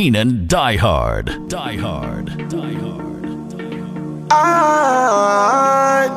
Keinon 0.00 0.48
Die 0.48 0.78
Hard. 0.80 1.26
Die 1.52 1.76
Hard. 1.78 2.28
Die 2.50 2.76
Hard. 2.82 3.24
I, 4.32 6.08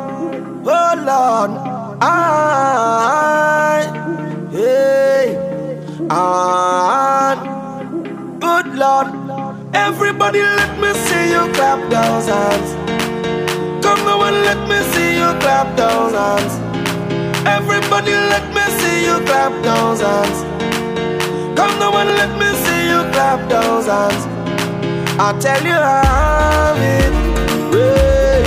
oh 0.64 0.94
Lord, 1.10 1.52
I, 2.00 3.84
hey, 4.54 5.36
I, 6.10 7.36
good 8.40 8.68
Lord. 8.74 9.08
Everybody, 9.74 10.40
let 10.40 10.80
me 10.80 10.94
see 10.94 11.32
you 11.36 11.52
clap 11.52 11.82
those 11.92 12.28
hands. 12.32 12.70
Come 13.84 14.02
now 14.06 14.24
and 14.24 14.46
let 14.48 14.62
me 14.70 14.80
see 14.94 15.18
you 15.20 15.30
clap 15.44 15.76
those 15.76 16.14
hands. 16.14 16.54
Everybody, 17.46 18.14
let 18.14 18.48
me 18.56 18.64
see 18.80 19.04
you 19.08 19.20
clap 19.26 19.52
those 19.62 20.00
hands. 20.00 20.40
Come 21.58 21.78
now 21.80 21.98
and 21.98 22.12
let 22.16 22.32
me 22.40 22.50
see 22.64 22.73
clap 23.34 23.50
those 23.50 23.88
hands. 23.88 24.26
I 25.20 25.34
tell 25.40 25.64
you 25.64 25.74
how 25.74 26.76
it, 26.78 27.14
hey, 27.74 28.44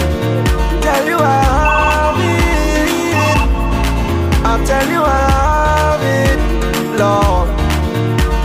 tell 0.80 1.06
you 1.06 1.18
how 1.18 2.14
it. 2.20 3.48
I 4.44 4.64
tell 4.64 4.88
you 4.94 5.02
how 5.02 5.98
it, 6.18 6.38
Lord. 7.00 7.48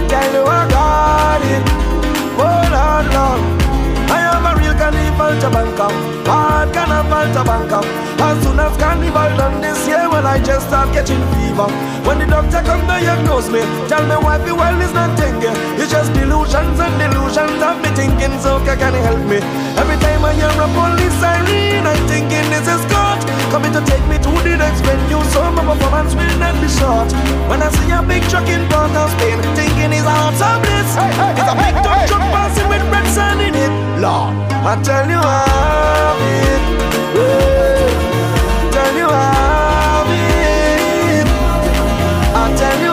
Tell 0.09 0.33
you 0.33 0.43
I 0.43 0.67
got 0.69 1.41
it, 1.53 1.63
oh 2.45 2.61
Lord, 2.75 3.05
Lord. 3.15 3.41
I 4.09 4.19
am 4.33 4.45
a 4.45 4.53
real 4.59 4.75
carnival 4.81 5.33
tabanca, 5.41 5.87
hard 6.25 6.73
carnival 6.73 7.27
tabanca. 7.35 8.10
As 8.31 8.39
soon 8.47 8.63
as 8.63 8.71
carnival 8.79 9.27
done 9.35 9.59
this 9.59 9.83
year, 9.91 10.07
well 10.07 10.25
I 10.25 10.39
just 10.39 10.71
start 10.71 10.87
catching 10.95 11.19
fever. 11.35 11.67
When 12.07 12.15
the 12.15 12.27
doctor 12.31 12.63
come 12.63 12.79
diagnose 12.87 13.51
me, 13.51 13.59
tell 13.91 14.07
me 14.07 14.15
why 14.23 14.39
the 14.39 14.55
world 14.55 14.79
is 14.79 14.93
not 14.95 15.19
thinking. 15.19 15.51
It's 15.75 15.91
just 15.91 16.15
delusions 16.15 16.79
and 16.79 16.95
delusions 16.95 17.59
of 17.59 17.75
me 17.83 17.91
thinking, 17.91 18.31
so 18.39 18.63
can 18.63 18.95
you 18.95 19.03
help 19.03 19.19
me? 19.27 19.43
Every 19.75 19.99
time 19.99 20.23
I 20.23 20.31
hear 20.31 20.47
a 20.47 20.67
police 20.71 21.11
siren, 21.19 21.83
I'm 21.83 21.99
thinking 22.07 22.47
this 22.47 22.71
is 22.71 22.79
God 22.87 23.19
coming 23.51 23.75
to 23.75 23.83
take 23.83 24.05
me 24.07 24.15
to 24.23 24.31
the 24.47 24.55
next 24.55 24.79
venue, 24.87 25.19
so 25.35 25.51
my 25.51 25.67
performance 25.67 26.15
will 26.15 26.35
not 26.39 26.55
be 26.63 26.71
short. 26.71 27.11
When 27.51 27.59
I 27.59 27.67
see 27.67 27.91
a 27.91 27.99
big 27.99 28.23
truck 28.31 28.47
in 28.47 28.63
Port 28.71 28.95
of 28.95 29.11
Spain, 29.19 29.43
thinking 29.59 29.91
it's 29.91 30.07
heart 30.07 30.39
of 30.39 30.63
bliss. 30.63 30.87
It's 31.35 31.51
a 31.51 31.55
big 31.59 31.75
dump 31.83 32.07
truck 32.07 32.23
passing 32.31 32.71
with 32.71 32.83
red 32.95 33.07
sand 33.11 33.43
in 33.43 33.59
it. 33.59 33.73
Lord, 33.99 34.31
I 34.63 34.79
tell 34.87 35.03
you 35.03 35.19
how 35.19 36.15
it, 36.31 36.63
yeah. 37.19 37.70
Tell 42.57 42.81
you 42.81 42.90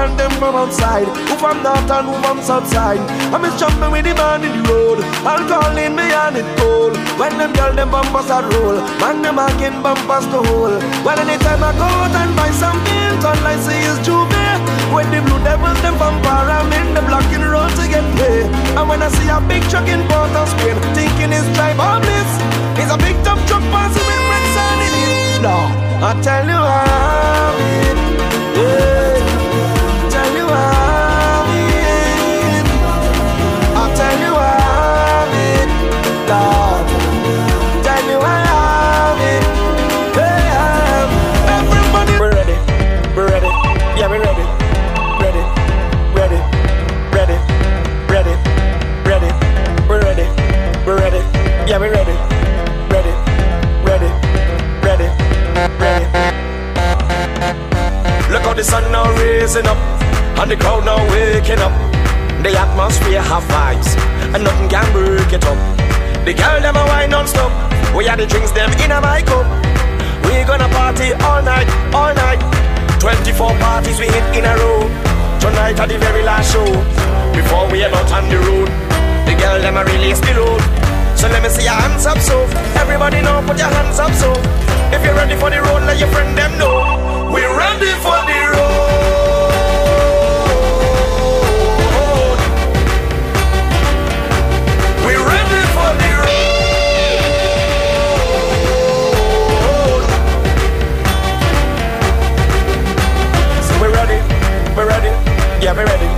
and 0.00 0.18
them 0.18 0.32
from 0.40 0.54
outside. 0.56 1.08
Who 1.28 1.34
from 1.36 1.62
north 1.62 1.90
and 1.90 2.06
who 2.08 2.16
from 2.24 2.40
south 2.40 2.66
side. 2.66 3.00
I 3.34 3.36
be 3.36 3.48
jumping 3.60 3.92
with 3.92 4.04
the 4.08 4.14
man 4.14 4.44
in 4.44 4.52
the 4.56 4.62
road. 4.68 4.98
I'll 5.28 5.44
call 5.44 5.76
in 5.76 5.92
me 5.94 6.06
and 6.08 6.36
it 6.40 6.48
cold. 6.58 6.96
When 7.20 7.36
them 7.36 7.52
girl 7.52 7.72
them 7.76 7.90
bumpers 7.90 8.30
are 8.30 8.46
roll. 8.56 8.80
Man 9.00 9.20
them 9.22 9.38
again 9.38 9.82
bumpers 9.82 10.26
to 10.32 10.40
hole. 10.48 10.76
Well 11.04 11.18
anytime 11.20 11.62
I 11.62 11.72
go 11.76 11.84
out 11.84 12.16
and 12.16 12.32
buy 12.36 12.50
something, 12.56 13.20
all 13.20 13.46
I 13.52 13.56
see 13.60 13.82
is 13.90 13.98
Juve. 14.06 14.44
When 14.94 15.06
the 15.12 15.20
blue 15.22 15.42
devils 15.44 15.80
them 15.82 15.96
from 16.00 16.16
Param 16.24 16.70
the 16.94 17.02
blocking 17.06 17.44
road 17.44 17.70
to 17.76 17.84
get 17.88 18.04
paid. 18.16 18.46
And 18.76 18.88
when 18.88 19.02
I 19.02 19.08
see 19.08 19.28
a 19.28 19.40
big 19.40 19.62
truck 19.70 19.88
in 19.88 20.00
Port 20.08 20.32
of 20.32 20.48
Spain, 20.48 20.76
thinking 20.96 21.32
it's 21.32 21.46
drive 21.56 21.76
bliss. 21.76 22.30
It's 22.80 22.92
a 22.92 22.98
big 22.98 23.16
dump 23.24 23.40
truck 23.48 23.64
passing 23.72 24.06
with 24.08 24.22
red 24.30 24.44
sand 24.54 24.80
in 24.86 24.92
it. 24.96 25.42
No, 25.44 25.56
I 26.08 26.10
tell 26.22 26.44
you 26.44 26.60
how 26.72 26.89
the 58.60 58.64
sun 58.64 58.92
now 58.92 59.08
raising 59.16 59.64
up, 59.64 59.80
and 60.36 60.50
the 60.50 60.56
crowd 60.56 60.84
now 60.84 61.00
waking 61.16 61.64
up. 61.64 61.72
The 62.44 62.52
atmosphere 62.52 63.24
have 63.24 63.40
vibes, 63.48 63.88
and 64.36 64.44
nothing 64.44 64.68
can 64.68 64.84
break 64.92 65.32
it 65.32 65.44
up. 65.48 65.56
The 66.28 66.36
girl 66.36 66.60
them 66.60 66.76
a 66.76 66.84
wine 66.84 67.08
non-stop. 67.08 67.48
We 67.96 68.04
had 68.04 68.20
the 68.20 68.26
drinks 68.28 68.52
them 68.52 68.68
in 68.84 68.92
a 68.92 69.00
my 69.00 69.24
cup. 69.24 69.48
We 70.28 70.44
gonna 70.44 70.68
party 70.76 71.16
all 71.24 71.40
night, 71.40 71.72
all 71.96 72.12
night. 72.12 72.36
24 73.00 73.48
parties 73.64 73.96
we 73.96 74.12
hit 74.12 74.28
in 74.36 74.44
a 74.44 74.52
row. 74.52 74.84
Tonight 75.40 75.80
at 75.80 75.88
the 75.88 75.96
very 75.96 76.20
last 76.20 76.52
show. 76.52 76.68
Before 77.32 77.64
we 77.72 77.80
head 77.80 77.96
out 77.96 78.12
on 78.12 78.28
the 78.28 78.36
road, 78.44 78.68
the 79.24 79.40
girl 79.40 79.56
them 79.56 79.80
a 79.80 79.88
release 79.88 80.20
the 80.20 80.36
load. 80.36 80.60
So 81.16 81.32
let 81.32 81.40
me 81.40 81.48
see 81.48 81.64
your 81.64 81.80
hands 81.80 82.04
up, 82.04 82.20
so 82.20 82.44
everybody 82.76 83.24
know, 83.24 83.40
put 83.48 83.56
your 83.56 83.72
hands 83.72 83.96
up, 83.96 84.12
so 84.12 84.28
if 84.92 85.00
you're 85.00 85.16
ready 85.16 85.36
for 85.40 85.48
the 85.48 85.64
road, 85.64 85.88
let 85.88 85.96
your 85.96 86.12
friend 86.12 86.36
them 86.36 86.52
know. 86.60 86.99
We're 87.32 87.56
ready 87.56 87.92
for 88.04 88.18
the 88.28 88.40
road. 88.52 88.90
We're 95.06 95.24
ready 95.24 95.60
for 95.76 95.90
the 96.00 96.10
road. 96.20 96.50
So 103.66 103.72
we're 103.80 103.94
ready, 103.94 104.18
we're 104.76 104.88
ready, 104.88 105.12
yeah, 105.62 105.72
we're 105.74 105.86
ready, 105.86 106.10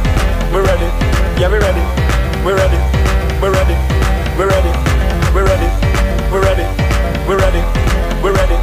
we're 0.53 0.65
ready, 0.65 0.89
yeah, 1.41 1.49
we're 1.49 1.61
ready, 1.61 1.85
we're 2.45 2.57
ready, 2.57 2.79
we're 3.41 3.53
ready, 3.53 3.77
we're 4.39 4.49
ready, 4.49 4.73
we're 5.35 5.47
ready, 5.47 5.69
we're 6.33 6.43
ready, 6.43 6.67
we're 7.29 7.39
ready, 7.39 7.63
we're 8.23 8.35
ready, 8.35 8.57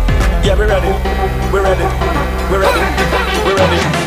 yeah, 0.45 0.55
we're 0.57 0.67
ready, 0.67 1.38
we're 1.51 1.63
ready, 1.63 1.83
we're 2.51 2.59
ready, 2.59 3.43
we're 3.43 3.55
ready. 3.55 3.98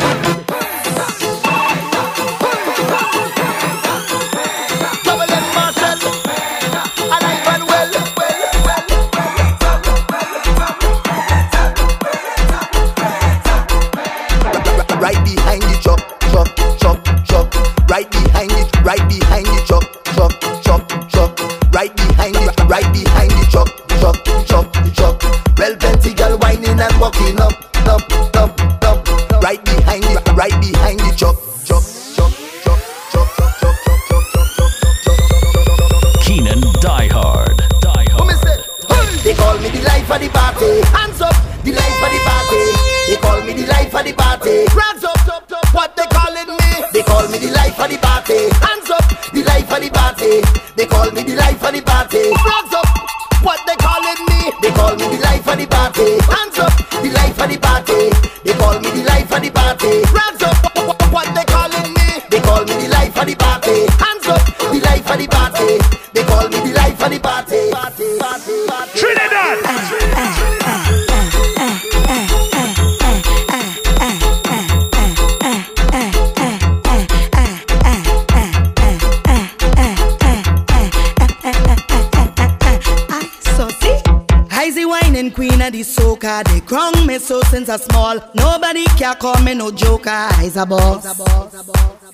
since 87.53 87.69
I 87.69 87.77
small. 87.77 88.17
Nobody 88.33 88.83
can 88.97 89.13
call 89.17 89.39
me 89.43 89.53
no 89.53 89.69
joker. 89.69 90.27
I's 90.41 90.57
a 90.57 90.65
boss. 90.65 91.05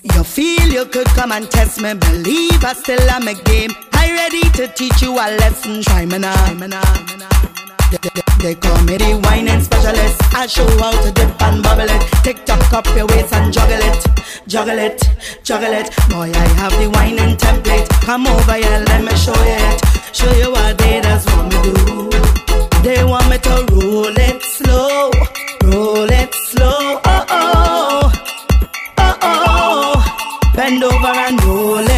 You 0.02 0.22
feel 0.22 0.66
you 0.68 0.84
could 0.84 1.06
come 1.18 1.32
and 1.32 1.50
test 1.50 1.80
me. 1.80 1.94
Believe 1.94 2.62
I 2.62 2.74
still 2.74 3.00
am 3.08 3.26
a 3.26 3.32
game. 3.48 3.70
I 3.94 4.12
ready 4.20 4.42
to 4.58 4.68
teach 4.68 5.00
you 5.00 5.12
a 5.14 5.26
lesson. 5.40 5.80
Try 5.82 6.04
me 6.04 6.18
now. 6.18 6.36
They, 7.90 7.98
they, 8.02 8.22
they 8.42 8.54
call 8.54 8.82
me 8.84 8.98
the 8.98 9.18
whining 9.24 9.62
specialist. 9.62 10.20
I 10.34 10.46
show 10.46 10.68
how 10.78 10.92
to 11.04 11.10
dip 11.10 11.32
and 11.40 11.62
bubble 11.62 11.88
it. 11.88 12.02
Tick 12.22 12.44
tock 12.44 12.72
up 12.74 12.86
your 12.94 13.06
waist 13.06 13.32
and 13.32 13.50
juggle 13.50 13.80
it. 13.80 14.00
Juggle 14.46 14.78
it, 14.78 15.00
juggle 15.42 15.72
it. 15.72 15.88
Boy, 16.10 16.30
I 16.34 16.46
have 16.60 16.72
the 16.72 16.90
whining 16.90 17.36
template. 17.36 17.88
Come 18.04 18.26
over 18.26 18.54
here, 18.54 18.84
let 18.88 19.02
me 19.02 19.14
show 19.16 19.32
you 19.32 19.56
it. 19.68 19.80
Show 20.12 20.32
you 20.32 20.50
what 20.52 20.76
they 20.76 21.00
that's 21.00 21.24
what 21.32 21.46
me 21.46 21.72
do. 21.72 22.29
They 22.82 23.04
want 23.04 23.28
me 23.28 23.36
to 23.38 23.66
roll 23.72 24.06
it 24.06 24.42
slow, 24.42 25.10
roll 25.64 26.10
it 26.10 26.34
slow. 26.34 27.00
Oh 27.04 27.24
oh, 27.28 28.12
oh 28.98 29.18
oh. 29.22 30.52
Bend 30.56 30.82
over 30.82 31.06
and 31.26 31.44
roll 31.44 31.89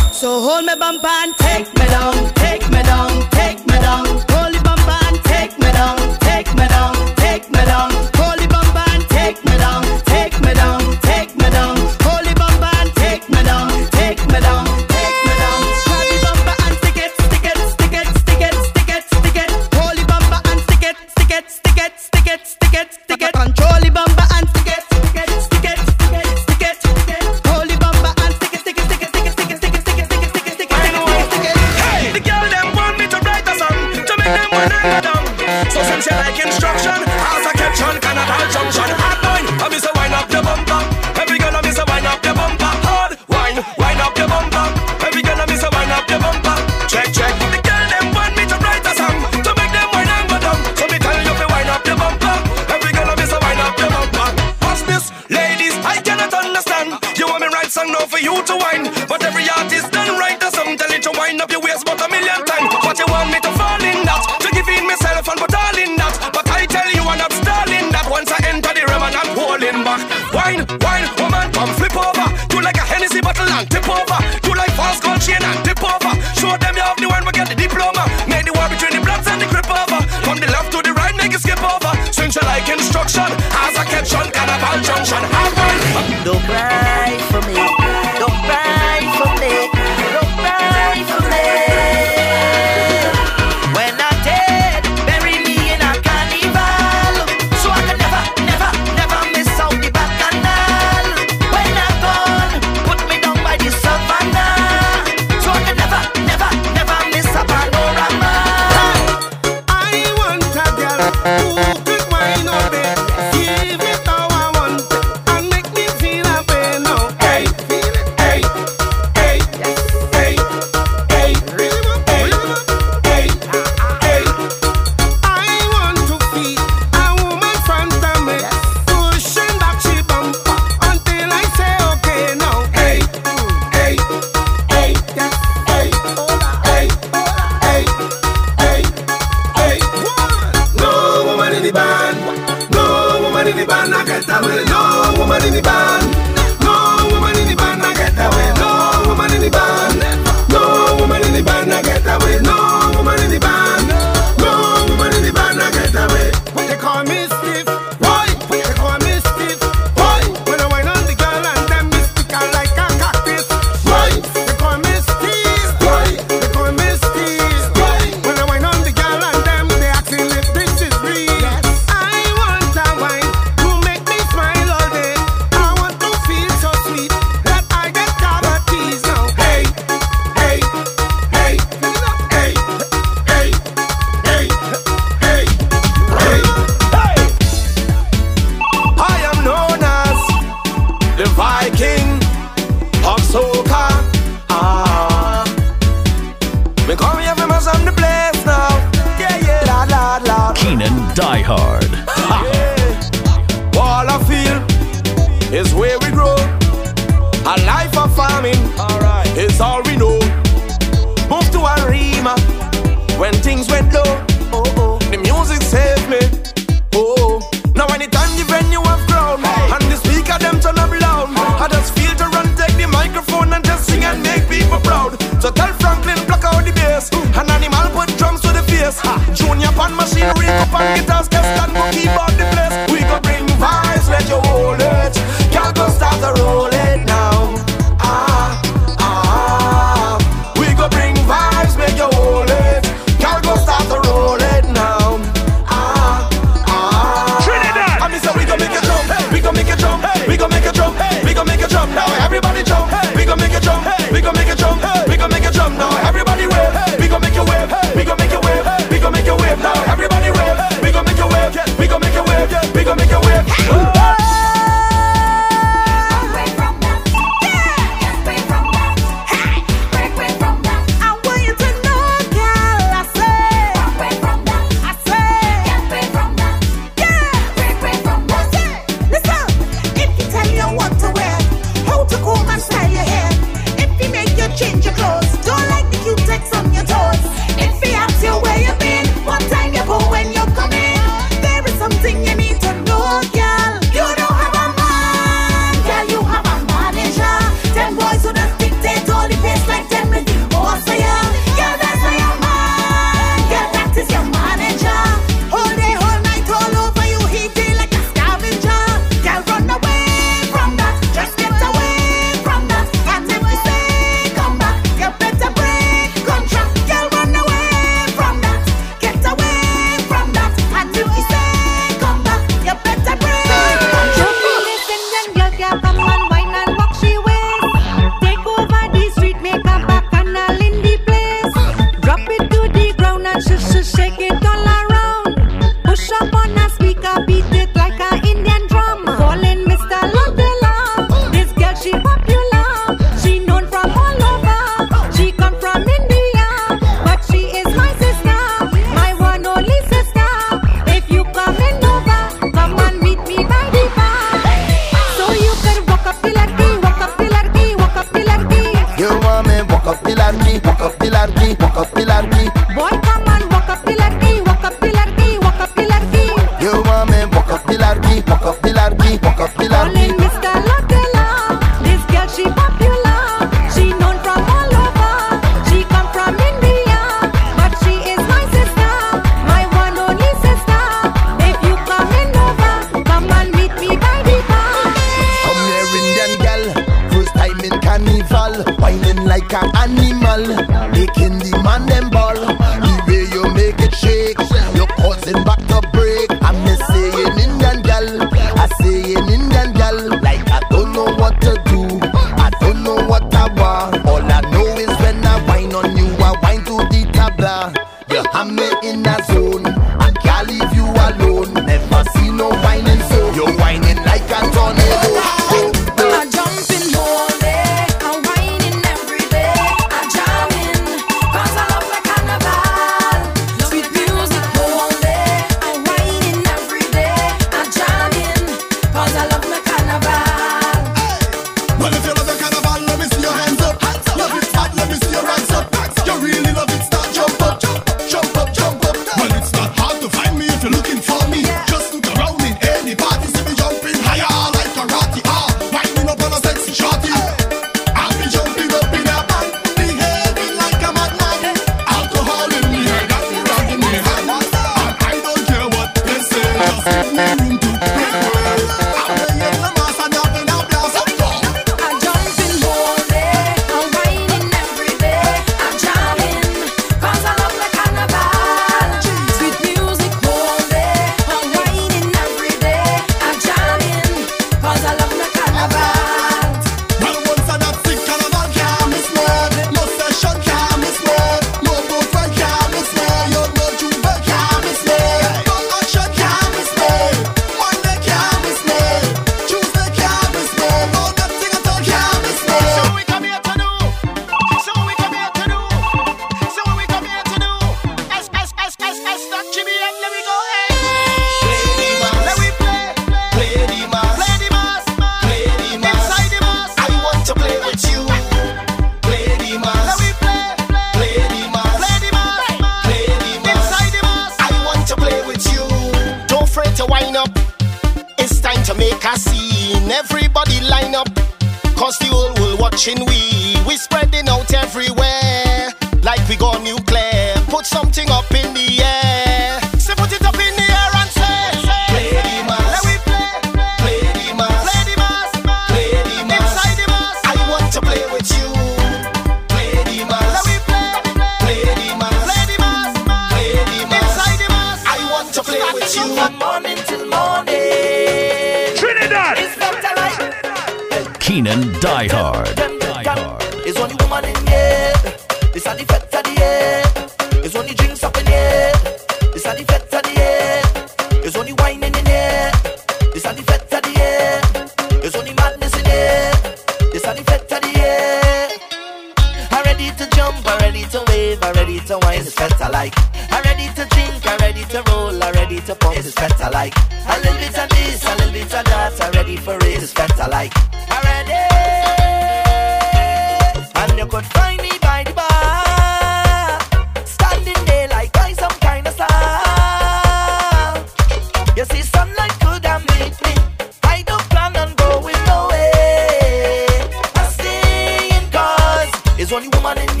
only 599.33 599.47
woman 599.53 599.77
in 599.77 600.00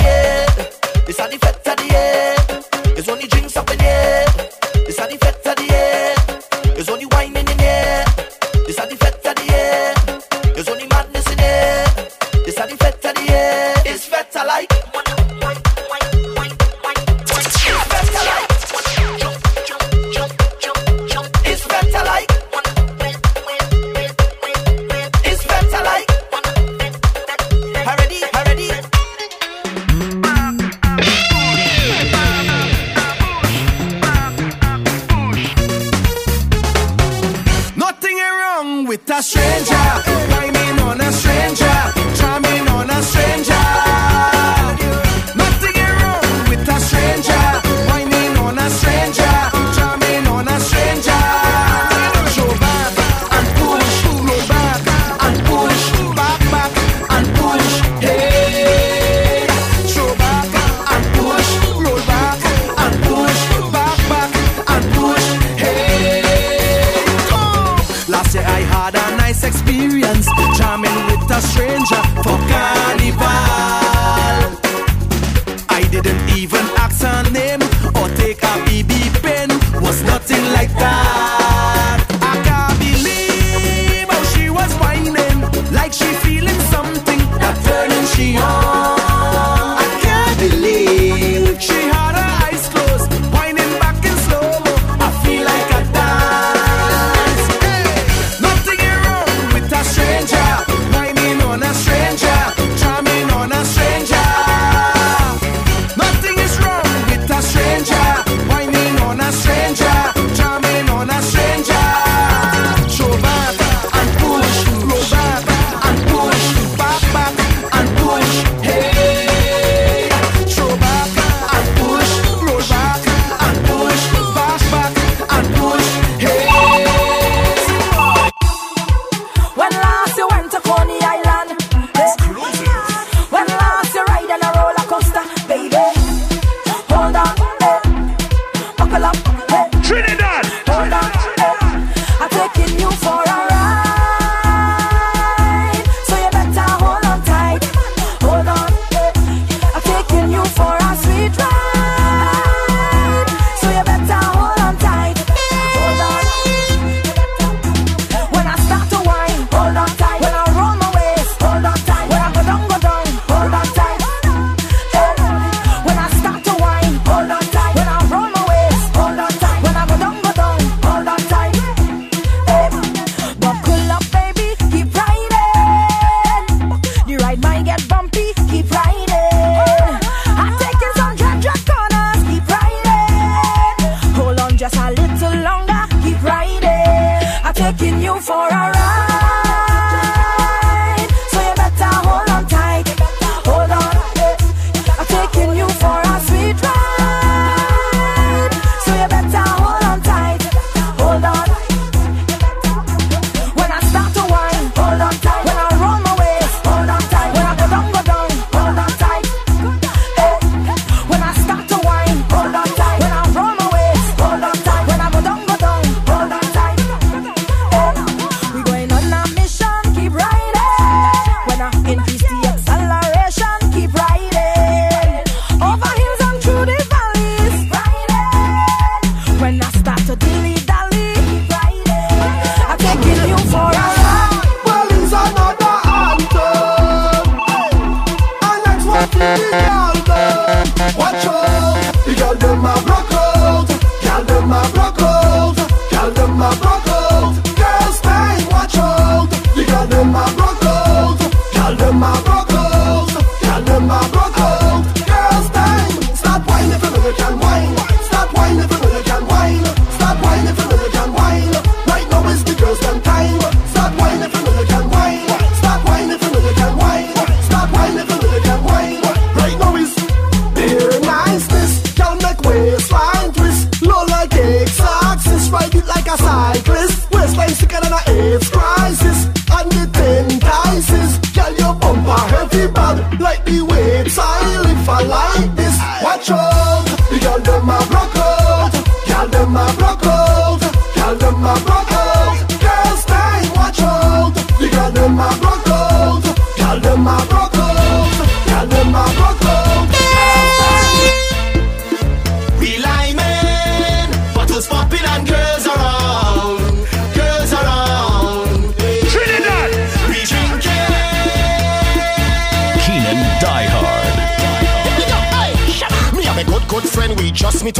bad. 282.95 283.19
Like 283.19 283.45
the 283.45 283.61
weights 283.61 284.17
I 284.17 284.61
lift 284.61 284.89
I 284.89 285.03
like 285.03 285.55
this. 285.55 285.77
Watch 286.03 286.31
out. 286.31 286.85
The 287.09 287.19
girl 287.19 287.39
them 287.39 287.69
a 287.69 287.77
rock 287.93 288.15
out. 288.15 288.71
Girl 289.07 289.27
them 289.27 289.55
a 289.55 289.65
rock 289.79 290.05
out. 290.05 290.61
Girl 290.95 291.15
them 291.15 291.43
a 291.43 291.53
rock 291.67 291.80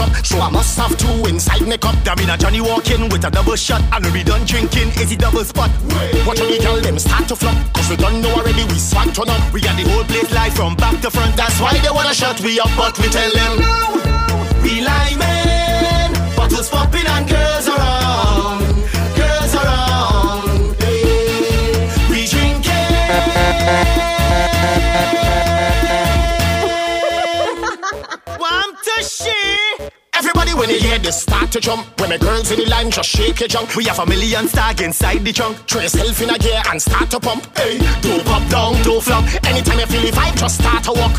up. 0.02 0.26
So 0.26 0.40
I 0.40 0.50
must 0.50 0.78
have 0.78 0.98
two 0.98 1.30
inside 1.30 1.66
my 1.68 1.78
cup. 1.78 1.96
There 2.04 2.16
been 2.16 2.30
a 2.30 2.38
Johnny 2.38 2.62
walking 2.62 3.10
with 3.10 3.24
a 3.26 3.30
double 3.30 3.56
shot. 3.56 3.82
And 3.94 4.06
we 4.14 4.24
done 4.24 4.46
drinking, 4.46 4.90
is 5.00 5.16
double 5.16 5.46
spot. 5.46 5.70
Watch 6.26 6.40
the 6.40 6.60
girl 6.62 6.82
them 6.82 6.98
start 7.00 7.28
to 7.30 7.36
flop. 7.36 7.56
Cause 7.74 7.90
we 7.90 7.96
don't 7.98 8.22
know 8.22 8.34
already, 8.34 8.64
we 8.66 8.78
swag 8.78 9.14
turn 9.14 9.30
up. 9.30 9.54
We 9.54 9.62
got 9.62 9.78
the 9.78 9.88
whole 9.90 10.04
place 10.04 10.32
live 10.34 10.54
from 10.54 10.76
back 10.76 11.00
to 11.02 11.12
front. 11.12 11.36
That's 11.36 11.60
why 11.62 11.78
they 11.78 11.92
wanna 11.92 12.14
shut 12.14 12.42
we 12.42 12.60
up, 12.60 12.70
but 12.76 12.98
we 13.00 13.08
tell 13.10 13.32
them. 13.32 13.58
We 14.64 14.82
lying, 14.82 15.20
bottles 16.36 16.70
popping 16.70 17.08
and 17.08 17.28
girls 17.28 17.68
around, 17.68 18.66
girls 19.16 19.56
around. 19.56 20.76
Hey, 20.82 21.90
we 22.10 22.28
drinking. 22.28 22.72
When 30.62 30.70
you 30.70 30.78
hear 30.78 31.00
this 31.00 31.24
start 31.24 31.52
to 31.52 31.60
jump. 31.60 31.82
When 32.00 32.12
the 32.12 32.20
girls 32.20 32.52
in 32.52 32.60
the 32.60 32.70
line 32.70 32.92
just 32.92 33.10
shake 33.10 33.40
your 33.40 33.50
junk. 33.50 33.76
We 33.76 33.84
have 33.86 33.98
a 33.98 34.06
million 34.06 34.48
stag 34.48 34.80
inside 34.82 35.26
the 35.26 35.34
trunk 35.34 35.58
Throw 35.66 35.82
yourself 35.82 36.22
in 36.22 36.30
a 36.30 36.38
gear 36.38 36.62
and 36.70 36.80
start 36.80 37.10
to 37.12 37.20
pump. 37.20 37.50
Hey, 37.58 37.80
don't 38.02 38.24
pop 38.24 38.48
down, 38.48 38.78
don't 38.84 39.02
flop. 39.02 39.26
Anytime 39.44 39.80
you 39.80 39.88
feel 39.88 40.06
the 40.06 40.14
vibe, 40.14 40.38
just 40.38 40.62
start 40.62 40.84
to 40.86 40.94
walk. 40.94 41.18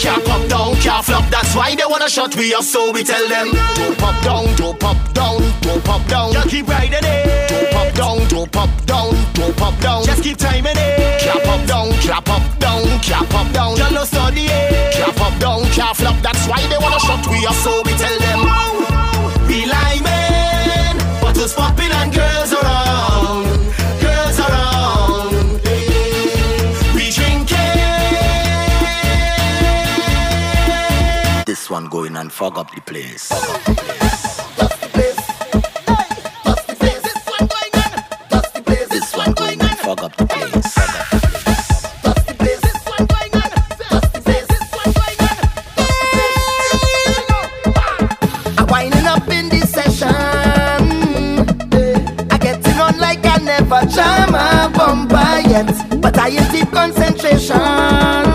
Can't 0.00 0.24
pop 0.24 0.42
down, 0.48 0.74
can't 0.80 1.04
flop. 1.04 1.28
That's 1.28 1.54
why 1.54 1.76
they 1.76 1.84
wanna 1.84 2.08
shut 2.08 2.34
we 2.36 2.54
up 2.54 2.62
So 2.62 2.90
we 2.90 3.04
tell 3.04 3.28
them 3.28 3.52
Don't 3.76 3.98
pop 3.98 4.16
down, 4.24 4.46
don't 4.56 4.80
pop 4.80 4.96
down, 5.12 5.36
don't 5.60 5.84
pop 5.84 6.02
down. 6.08 6.32
Just 6.32 6.48
keep 6.48 6.66
riding 6.66 7.04
it. 7.04 7.48
Don't 7.52 7.70
pop 7.70 7.92
down, 7.92 8.16
don't 8.28 8.50
pop 8.50 8.70
down, 8.86 9.12
don't 9.34 9.56
pop 9.56 9.78
down. 9.80 10.04
Just 10.04 10.22
keep 10.22 10.38
timing 10.38 10.76
it. 10.76 11.20
Can't 11.20 11.44
pop 11.44 11.60
down, 11.68 11.92
can't 12.00 12.24
pop 12.24 12.42
down, 12.58 12.82
can't 13.04 13.28
pop 13.28 13.52
down. 13.52 13.76
Just 13.76 13.92
no 13.92 14.04
study 14.04 14.46
it 14.48 14.94
Can't 14.94 15.14
pop 15.14 15.38
down, 15.38 15.60
can't 15.76 15.94
flop. 15.94 16.16
That's 16.22 16.48
why 16.48 16.64
they 16.68 16.78
wanna 16.80 17.00
shut 17.00 17.26
we 17.28 17.44
up 17.44 17.54
So 17.54 17.82
we 17.84 17.92
tell 17.92 18.18
them 18.20 18.77
we 19.48 19.66
lying, 19.66 20.02
bottles 21.20 21.54
popping 21.54 21.90
and 21.90 22.12
girls 22.12 22.52
around, 22.52 23.44
girls 24.00 24.38
around. 24.38 25.60
We 26.94 27.10
drinking. 27.10 27.78
This 31.46 31.70
one 31.70 31.86
going 31.88 32.16
and 32.16 32.30
fog 32.30 32.58
up 32.58 32.70
the 32.74 32.80
place. 32.82 33.28
This 33.28 34.27
never 53.68 53.86
jam 53.86 54.34
a 54.34 54.70
bumper 54.74 55.48
yet, 55.48 56.00
but 56.00 56.16
I 56.18 56.28
in 56.28 56.52
deep 56.52 56.70
concentration. 56.70 58.27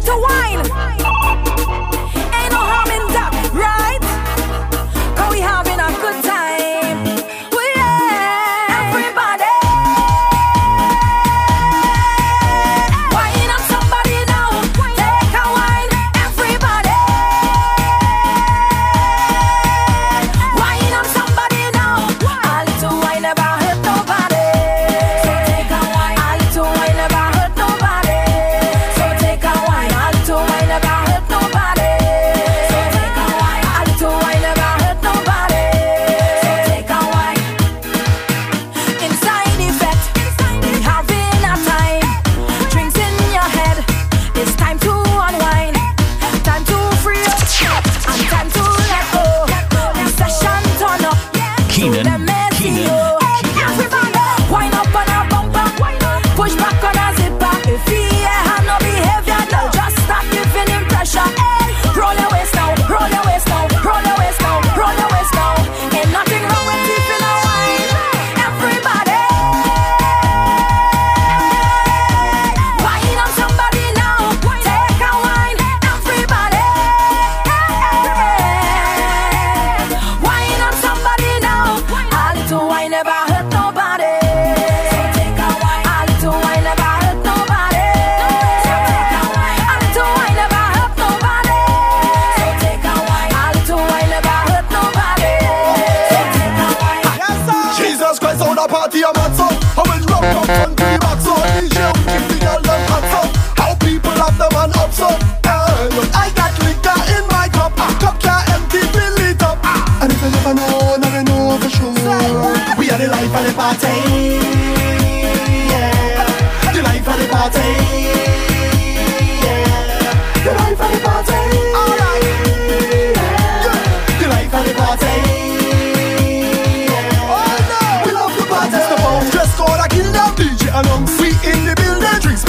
It's 0.00 0.06
a 0.06 0.16
wine. 0.16 0.97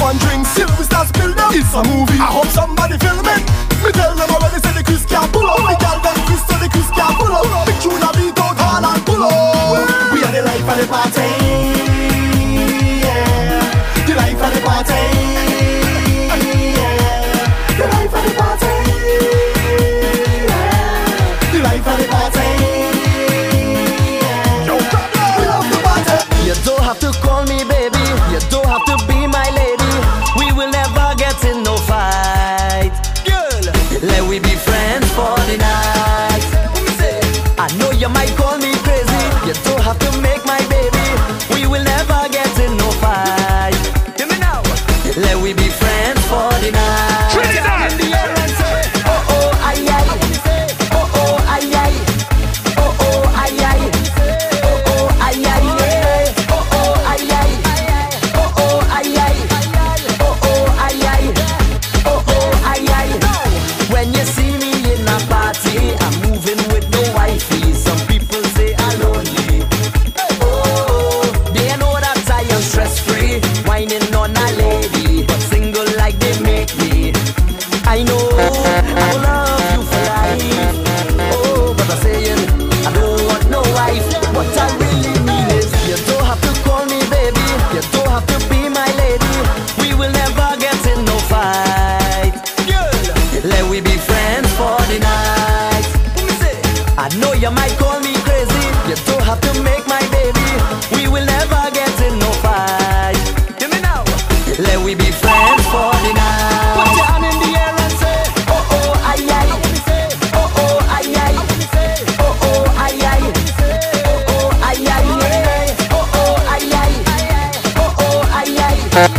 and 0.09 0.19
drinks. 0.19 0.49
Silver 0.49 0.83
stars 0.83 1.11
build 1.11 1.37
up. 1.37 1.53
It's 1.53 1.73
a 1.73 1.83
movie. 1.85 2.17
I 2.17 2.29
hope 2.33 2.49
somebody 2.49 2.97
film 2.97 3.25
it. 3.25 3.43
Me 3.83 3.91
tell 3.91 4.15
them 4.15 4.29
already 4.29 4.59
say 4.59 4.73
the 4.73 4.83
Chris 4.83 5.05
can 5.05 5.29
pull 5.31 5.45
up. 5.45 5.61
Me 5.61 5.75
tell 5.77 5.99
them 6.01 6.17
Chris 6.25 6.41
say 6.49 6.57
the 6.57 6.69
Chris 6.69 6.89
can 6.89 7.13
pull 7.17 7.31
up. 7.31 7.45
Me 7.67 7.73
tune 7.77 8.01
a 8.01 8.09
beat 8.17 8.39
out 8.41 8.57
hall 8.57 8.85
and 8.85 9.01
pull 9.05 9.23
up. 9.23 10.13
We 10.13 10.23
are 10.25 10.33
the 10.33 10.41
life 10.41 10.65
of 10.65 10.77
the 10.81 10.87
party. 10.89 11.29
Yeah, 13.05 13.61
the 14.07 14.13
life 14.15 14.41
of 14.41 14.51
the 14.53 14.61
party. 14.65 15.48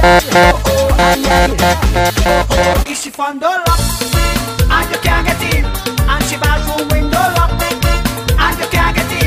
Is? 0.03 0.57
And 4.71 4.91
you 4.91 4.99
can't 5.03 5.27
get 5.27 5.43
in. 5.55 5.65
And 6.09 6.25
she 6.25 6.37
bathroom 6.39 6.89
window 6.89 7.19
lock. 7.37 7.51
And 7.61 8.59
you 8.59 8.67
can't 8.71 8.97
get 8.97 9.13
in. 9.13 9.20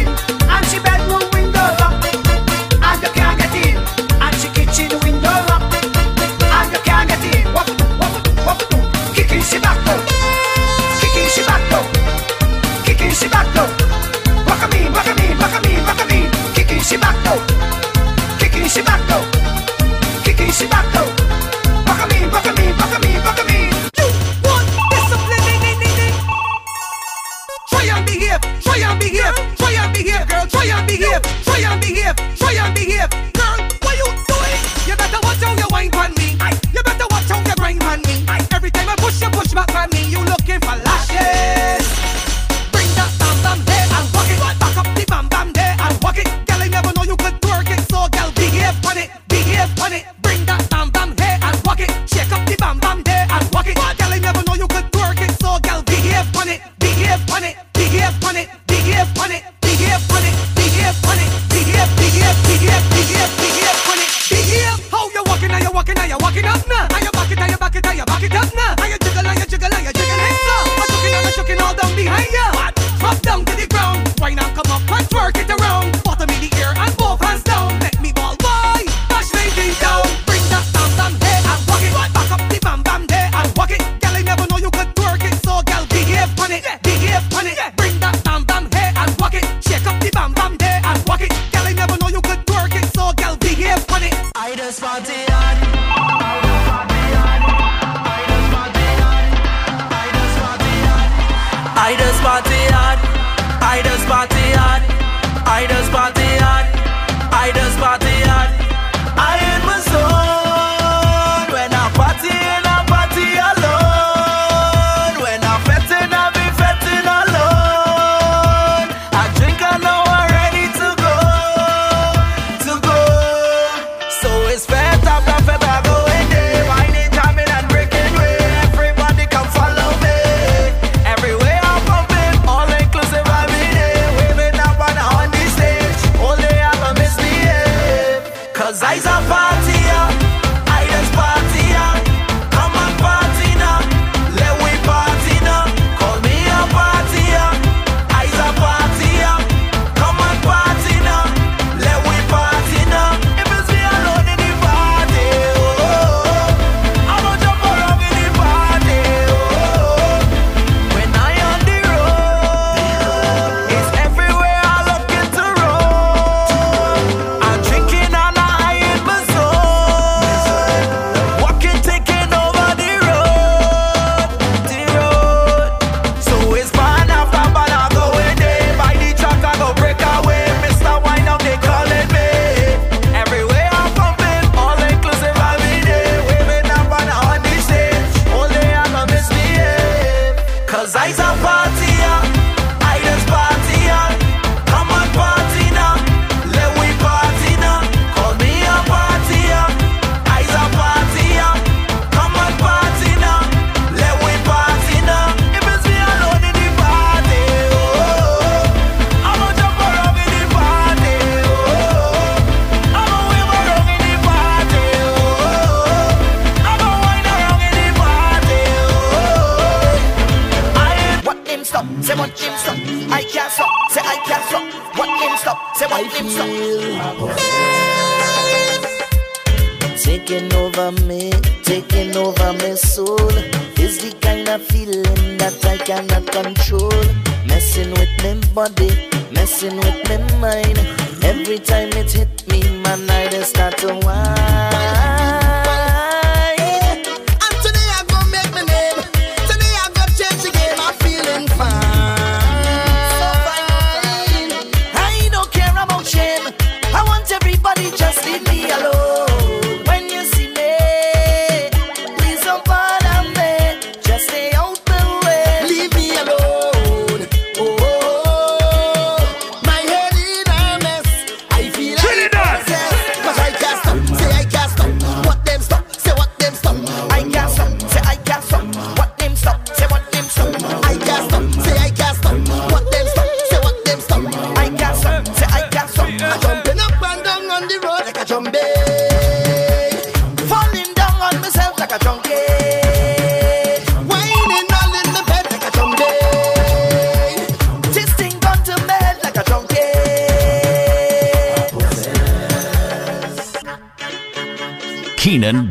Seiser 138.74 139.22
Party. 139.30 139.73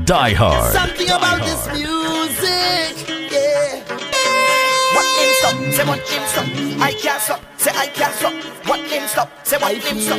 Die 0.05 0.35
Hard. 0.35 0.73
Something 0.73 1.07
Die 1.07 1.15
about 1.17 1.39
hard. 1.39 1.43
this 1.43 1.67
music, 1.79 2.95
yeah. 3.31 3.83
What 4.95 5.07
name 5.17 5.35
stop? 5.39 5.55
Say 5.73 5.85
what 5.87 6.01
name 6.11 6.27
stop? 6.27 6.47
I 6.83 6.93
can't 6.93 7.23
stop. 7.23 7.41
Say 7.57 7.71
I 7.75 7.87
can't 7.87 8.15
stop. 8.15 8.35
What 8.67 8.81
name 8.91 9.07
stop? 9.07 9.29
Say 9.47 9.59
what 9.59 9.71
I 9.71 9.79
name 9.79 10.01
stop? 10.01 10.19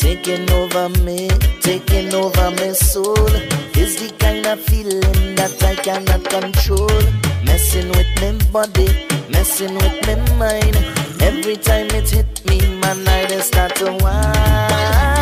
Taking 0.00 0.50
over 0.50 0.88
me, 1.04 1.28
taking 1.60 2.12
over 2.14 2.50
my 2.50 2.72
soul 2.72 3.28
is 3.76 3.96
the 4.00 4.12
kind 4.18 4.46
of 4.46 4.60
feeling 4.60 5.34
that 5.36 5.62
I 5.62 5.74
cannot 5.76 6.24
control. 6.28 6.90
Messing 7.44 7.88
with 7.90 8.08
my 8.20 8.32
body, 8.50 8.88
messing 9.30 9.74
with 9.74 10.06
my 10.06 10.16
mind. 10.36 10.76
Every 11.22 11.56
time 11.56 11.86
it 11.90 12.08
hit 12.10 12.44
me, 12.46 12.58
man, 12.80 13.06
I 13.06 13.26
just 13.26 13.48
start 13.48 13.74
to 13.76 13.92
whine. 14.02 15.15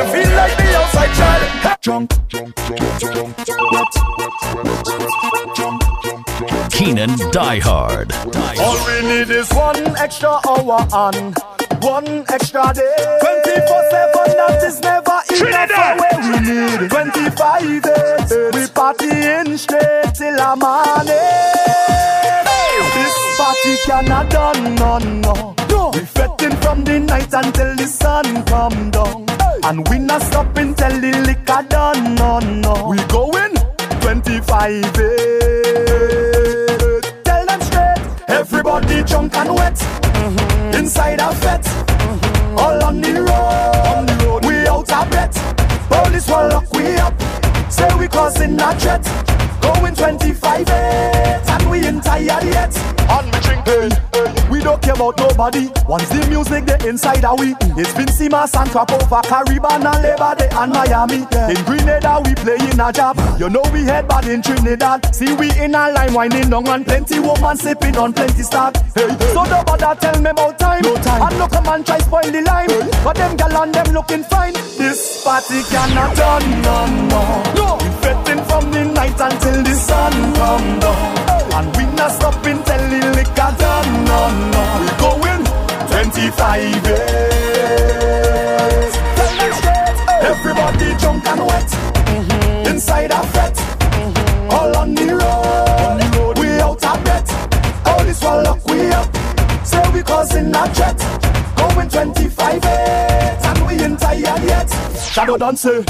Me 0.00 0.06
feel 0.06 0.34
like 0.34 0.56
the 0.56 0.76
outside 0.76 1.12
child. 1.14 1.42
Hey. 1.60 1.74
Jump, 1.82 2.14
jump, 2.28 2.56
jump, 2.56 2.98
jump, 2.98 3.36
jump, 3.44 3.84
jump. 5.54 5.80
Keinon 6.72 7.30
Die 7.30 7.58
Hard. 7.58 8.10
All 8.64 8.78
we 8.86 9.06
need 9.06 9.28
is 9.28 9.52
one 9.52 9.94
extra 9.98 10.40
hour 10.48 10.80
on. 10.94 11.34
One 11.82 12.24
extra 12.30 12.72
day. 12.72 12.96
24-7, 13.20 14.24
that 14.40 14.62
is 14.64 14.80
never 14.80 15.20
Trinidad. 15.36 15.70
enough. 15.70 16.32
We 16.32 16.38
need 16.48 16.88
25 16.88 17.82
days. 17.82 18.54
We 18.54 18.68
party 18.72 19.10
in 19.10 19.58
straight 19.58 20.14
till 20.14 20.40
I'm 20.40 20.62
on 20.62 21.08
it 21.08 22.49
party 23.40 23.74
cannot 23.86 24.28
done 24.30 24.74
no. 24.74 24.98
no. 25.24 25.90
We 25.94 26.00
fettin' 26.00 26.56
from 26.62 26.84
the 26.84 26.98
night 26.98 27.32
until 27.32 27.74
the 27.74 27.86
sun 27.86 28.26
come 28.44 28.90
down. 28.90 29.26
And 29.64 29.88
we 29.88 29.98
not 29.98 30.22
stopping 30.22 30.74
till 30.74 30.96
the 31.04 31.12
liquor 31.28 31.62
done, 31.68 32.14
no, 32.16 32.38
no. 32.38 32.74
We 32.90 32.98
going 33.16 33.54
25 34.02 34.84
eight. 35.08 35.94
Tell 37.24 37.44
them 37.46 37.60
straight, 37.68 38.02
everybody 38.28 39.02
drunk 39.04 39.34
and 39.36 39.54
wet. 39.54 39.76
Mm-hmm. 39.76 40.74
Inside 40.78 41.20
a 41.20 41.32
fet, 41.42 41.64
mm-hmm. 41.64 42.58
all 42.58 42.84
on 42.84 43.00
the 43.00 43.12
road. 43.28 43.86
On 43.92 44.06
the 44.06 44.16
road. 44.24 44.44
We 44.44 44.54
out 44.74 44.90
a 44.98 45.00
bet, 45.10 45.32
police 45.88 46.28
will 46.28 46.48
lock 46.54 46.72
we 46.72 46.84
up. 47.06 47.14
Say 47.72 47.88
we 47.98 48.06
causing 48.08 48.60
a 48.60 48.74
threat. 48.80 49.04
Going 49.60 49.94
25 49.94 50.68
8, 50.68 50.70
and 50.70 51.70
we 51.70 51.84
ain't 51.86 52.02
tired 52.02 52.44
yet. 52.44 52.76
On 53.10 53.24
me 53.26 53.38
drink, 53.42 53.66
hey, 53.66 53.88
hey. 54.14 54.50
We 54.50 54.60
don't 54.60 54.80
care 54.82 54.94
about 54.94 55.18
nobody. 55.18 55.70
Once 55.88 56.08
the 56.08 56.26
music 56.28 56.66
they 56.66 56.88
inside 56.88 57.24
are 57.24 57.36
we. 57.36 57.54
It's 57.76 57.94
been 57.94 58.06
Vincima, 58.06 58.46
San 58.48 58.66
Cracova, 58.68 59.22
Caribbean, 59.22 59.86
and 59.86 60.02
Labor 60.02 60.34
Day 60.38 60.48
and 60.52 60.72
Miami. 60.72 61.26
In 61.50 61.60
Grenada 61.64 62.20
we 62.24 62.34
play 62.34 62.58
in 62.70 62.80
a 62.80 62.92
job. 62.92 63.16
You 63.38 63.48
know 63.48 63.62
we 63.72 63.82
head 63.84 64.06
bad 64.08 64.26
in 64.26 64.42
Trinidad. 64.42 65.14
See 65.14 65.32
we 65.34 65.50
in 65.58 65.74
a 65.74 65.90
line 65.90 66.12
winding 66.12 66.50
down 66.50 66.68
and 66.68 66.84
plenty 66.84 67.18
woman 67.20 67.56
sipping 67.56 67.96
on 67.96 68.12
plenty 68.12 68.42
stock. 68.42 68.76
Hey, 68.94 69.08
so 69.32 69.44
nobody 69.44 70.00
tell 70.00 70.20
me 70.20 70.30
about 70.30 70.58
time. 70.58 70.82
No 70.82 70.94
time. 70.96 71.22
And 71.22 71.38
no 71.38 71.46
come 71.48 71.68
and 71.68 71.86
try 71.86 71.98
spoil 71.98 72.22
the 72.30 72.42
line. 72.42 72.68
But 73.02 73.16
them 73.16 73.36
gal 73.36 73.62
and 73.62 73.74
them 73.74 73.94
looking 73.94 74.24
fine. 74.24 74.52
This 74.78 75.24
party 75.24 75.62
cannot 75.70 76.16
done 76.16 76.62
no 76.62 76.86
more. 77.10 77.42
No. 77.54 77.78
We 77.80 77.88
fretting 78.02 78.44
from 78.44 78.70
the 78.70 78.84
night 78.84 79.18
until 79.18 79.49
the 79.64 79.74
sun 79.74 80.12
come 80.34 80.78
down. 80.80 81.16
And 81.56 81.76
we 81.76 81.84
not 81.96 82.12
stopping 82.12 82.62
till 82.62 82.84
the 82.92 83.00
liquor 83.16 83.52
done 83.58 83.92
no 84.08 84.20
no. 84.52 84.62
We 84.80 84.88
going 85.02 85.44
25 85.90 86.86
years. 86.86 88.92
Tell 89.16 89.32
them 89.38 89.52
straight. 89.58 89.96
Everybody 90.30 90.88
drunk 91.00 91.26
and 91.26 91.40
wet. 91.48 91.68
Mm-hmm. 91.68 92.68
Inside 92.70 93.10
a 93.10 93.20
fret. 93.32 93.54
Mm-hmm. 93.54 94.50
All 94.50 94.76
on 94.76 94.94
the 94.94 95.06
road. 95.20 96.38
We 96.38 96.48
out 96.60 96.84
of 96.84 97.04
bet. 97.04 97.26
All 97.86 98.04
this 98.04 98.22
while 98.22 98.42
lock 98.44 98.64
we 98.68 98.88
up. 98.90 99.08
Say 99.66 99.82
we 99.92 100.02
causing 100.02 100.54
a 100.54 100.66
threat. 100.74 100.98
Going 101.56 101.88
25 101.88 102.64
eight, 102.64 103.44
and 103.44 103.49
we 103.70 103.84
ain't 103.84 103.98
tired 103.98 104.42
yet. 104.44 104.70
Shadow 104.98 105.36
dance, 105.36 105.64
eh, 105.66 105.82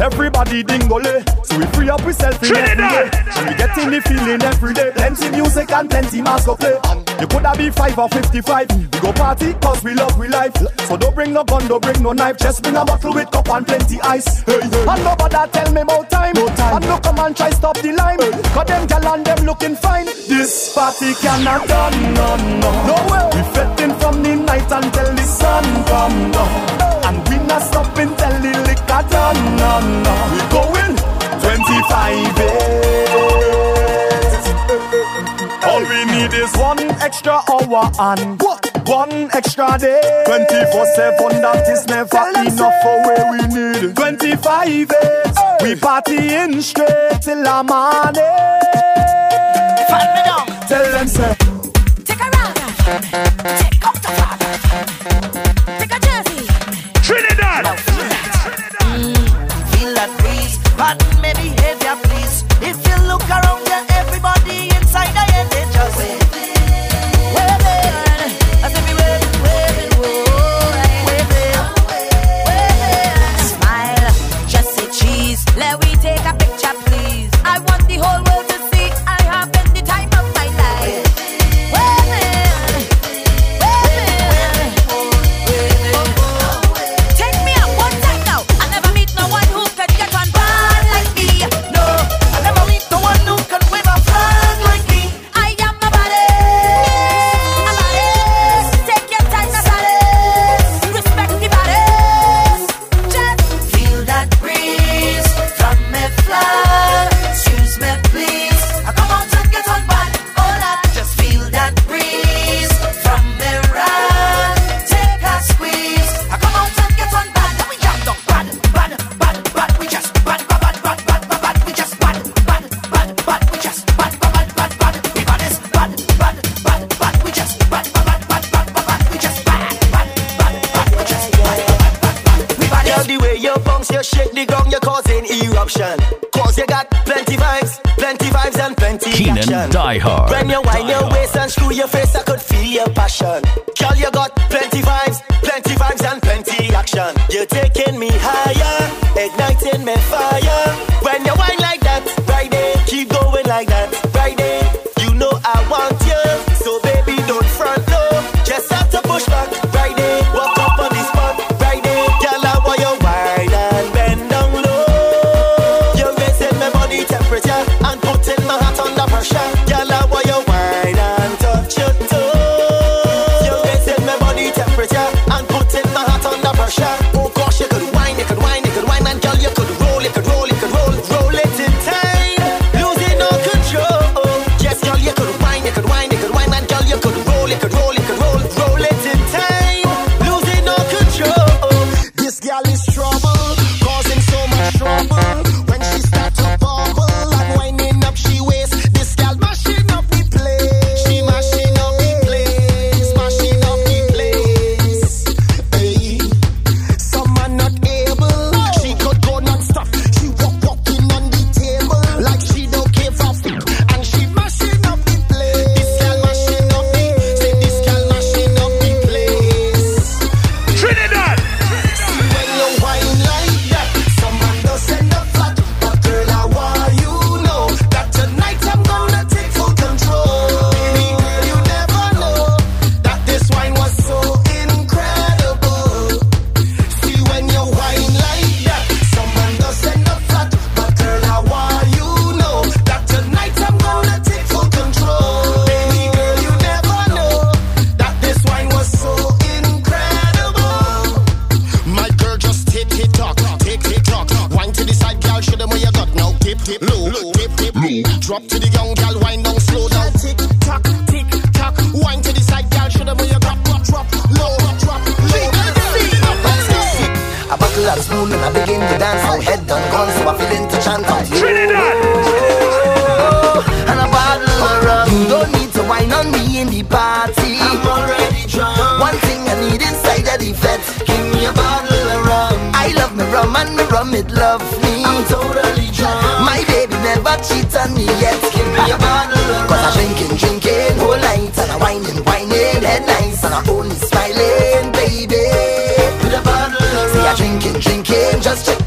everybody 0.00 0.62
dingolay. 0.64 1.24
So 1.46 1.58
we 1.58 1.66
free 1.66 1.90
up 1.90 2.00
ourselves 2.02 2.38
in 2.48 2.56
every 2.56 2.76
day. 2.76 3.10
And 3.36 3.48
we 3.48 3.54
getting 3.54 3.90
the 3.90 4.00
feeling 4.02 4.42
every 4.42 4.74
day. 4.74 4.90
Plenty 4.94 5.30
music 5.30 5.70
and 5.72 5.90
plenty 5.90 6.22
mask 6.22 6.46
go 6.46 6.56
play. 6.56 6.78
You 7.20 7.26
coulda 7.26 7.52
be 7.56 7.70
five 7.70 7.98
or 7.98 8.08
55. 8.08 8.66
We 8.70 9.00
go 9.00 9.12
party 9.12 9.52
cause 9.54 9.82
we 9.84 9.94
love 9.94 10.18
we 10.18 10.28
life. 10.28 10.54
So 10.88 10.96
don't 10.96 11.14
bring 11.14 11.32
no 11.32 11.44
gun, 11.44 11.66
don't 11.68 11.82
bring 11.82 12.02
no 12.02 12.12
knife. 12.12 12.38
Just 12.38 12.62
bring 12.62 12.76
a 12.76 12.84
bottle 12.84 13.12
with 13.14 13.30
cup 13.30 13.48
and 13.48 13.66
plenty 13.66 14.00
ice. 14.02 14.42
Hey, 14.42 14.60
hey. 14.60 14.86
And 14.88 15.04
nobody 15.04 15.50
tell 15.52 15.72
me 15.72 15.80
about 15.82 16.10
time. 16.10 16.34
No 16.34 16.48
time. 16.48 16.76
And 16.76 16.84
no 16.86 16.98
come 16.98 17.18
and 17.18 17.36
try 17.36 17.50
stop 17.50 17.76
the 17.78 17.92
line. 17.92 18.18
Cause 18.18 18.66
them 18.66 18.86
gal 18.86 19.14
and 19.14 19.24
them 19.26 19.44
looking 19.46 19.76
fine. 19.76 20.06
This 20.06 20.74
party 20.74 21.14
cannot 21.14 21.66
done, 21.68 22.14
no, 22.14 22.36
no. 22.60 22.70
No 22.88 22.96
way. 23.10 23.24
We 23.34 23.42
fretting 23.52 23.94
from 24.00 24.22
the 24.22 24.36
night 24.36 24.70
until 24.70 25.14
the 25.14 25.22
sun 25.22 25.64
come 25.84 26.30
down. 26.32 26.84
We 26.84 26.93
not 27.54 27.62
stopping 27.62 28.10
till 28.18 28.36
the 28.42 28.52
liquor 28.66 29.02
done, 29.14 29.40
no, 29.60 29.72
no. 30.04 30.14
We 30.32 30.40
going 30.54 30.94
25 31.38 32.36
days. 32.38 33.10
All 35.68 35.82
we 35.92 36.00
need 36.12 36.32
is 36.34 36.52
one 36.56 36.82
extra 37.00 37.36
hour 37.50 37.84
and 38.10 38.42
one 38.86 39.30
extra 39.32 39.78
day. 39.78 40.24
24 40.26 40.86
7, 40.96 41.42
that 41.42 41.68
is 41.68 41.86
never 41.86 42.24
enough 42.42 42.76
for 42.82 42.96
where 43.06 43.26
we 43.32 43.40
need. 43.54 43.94
25 43.94 44.88
days, 44.88 45.36
we 45.62 45.74
partying 45.76 46.60
straight 46.60 47.22
till 47.22 47.42
the 47.42 47.56
morning. 47.70 48.34
Find 49.90 50.10
me 50.14 50.20
down. 50.26 50.46
Tell 50.68 50.86
them, 50.94 51.06
say, 51.06 51.34
Take 52.04 52.20
a 52.20 52.28
ride. 52.34 52.56
Take 53.62 53.86
off 53.86 53.98
the 54.02 54.10
flag. 54.16 54.38
Take 55.78 55.94
a 55.96 56.00
jersey. 56.00 56.13
Trinidad. 57.54 57.78
Feel 59.70 59.94
that 59.94 60.10
breeze, 60.18 60.58
but 60.76 60.98
maybe 61.22 61.54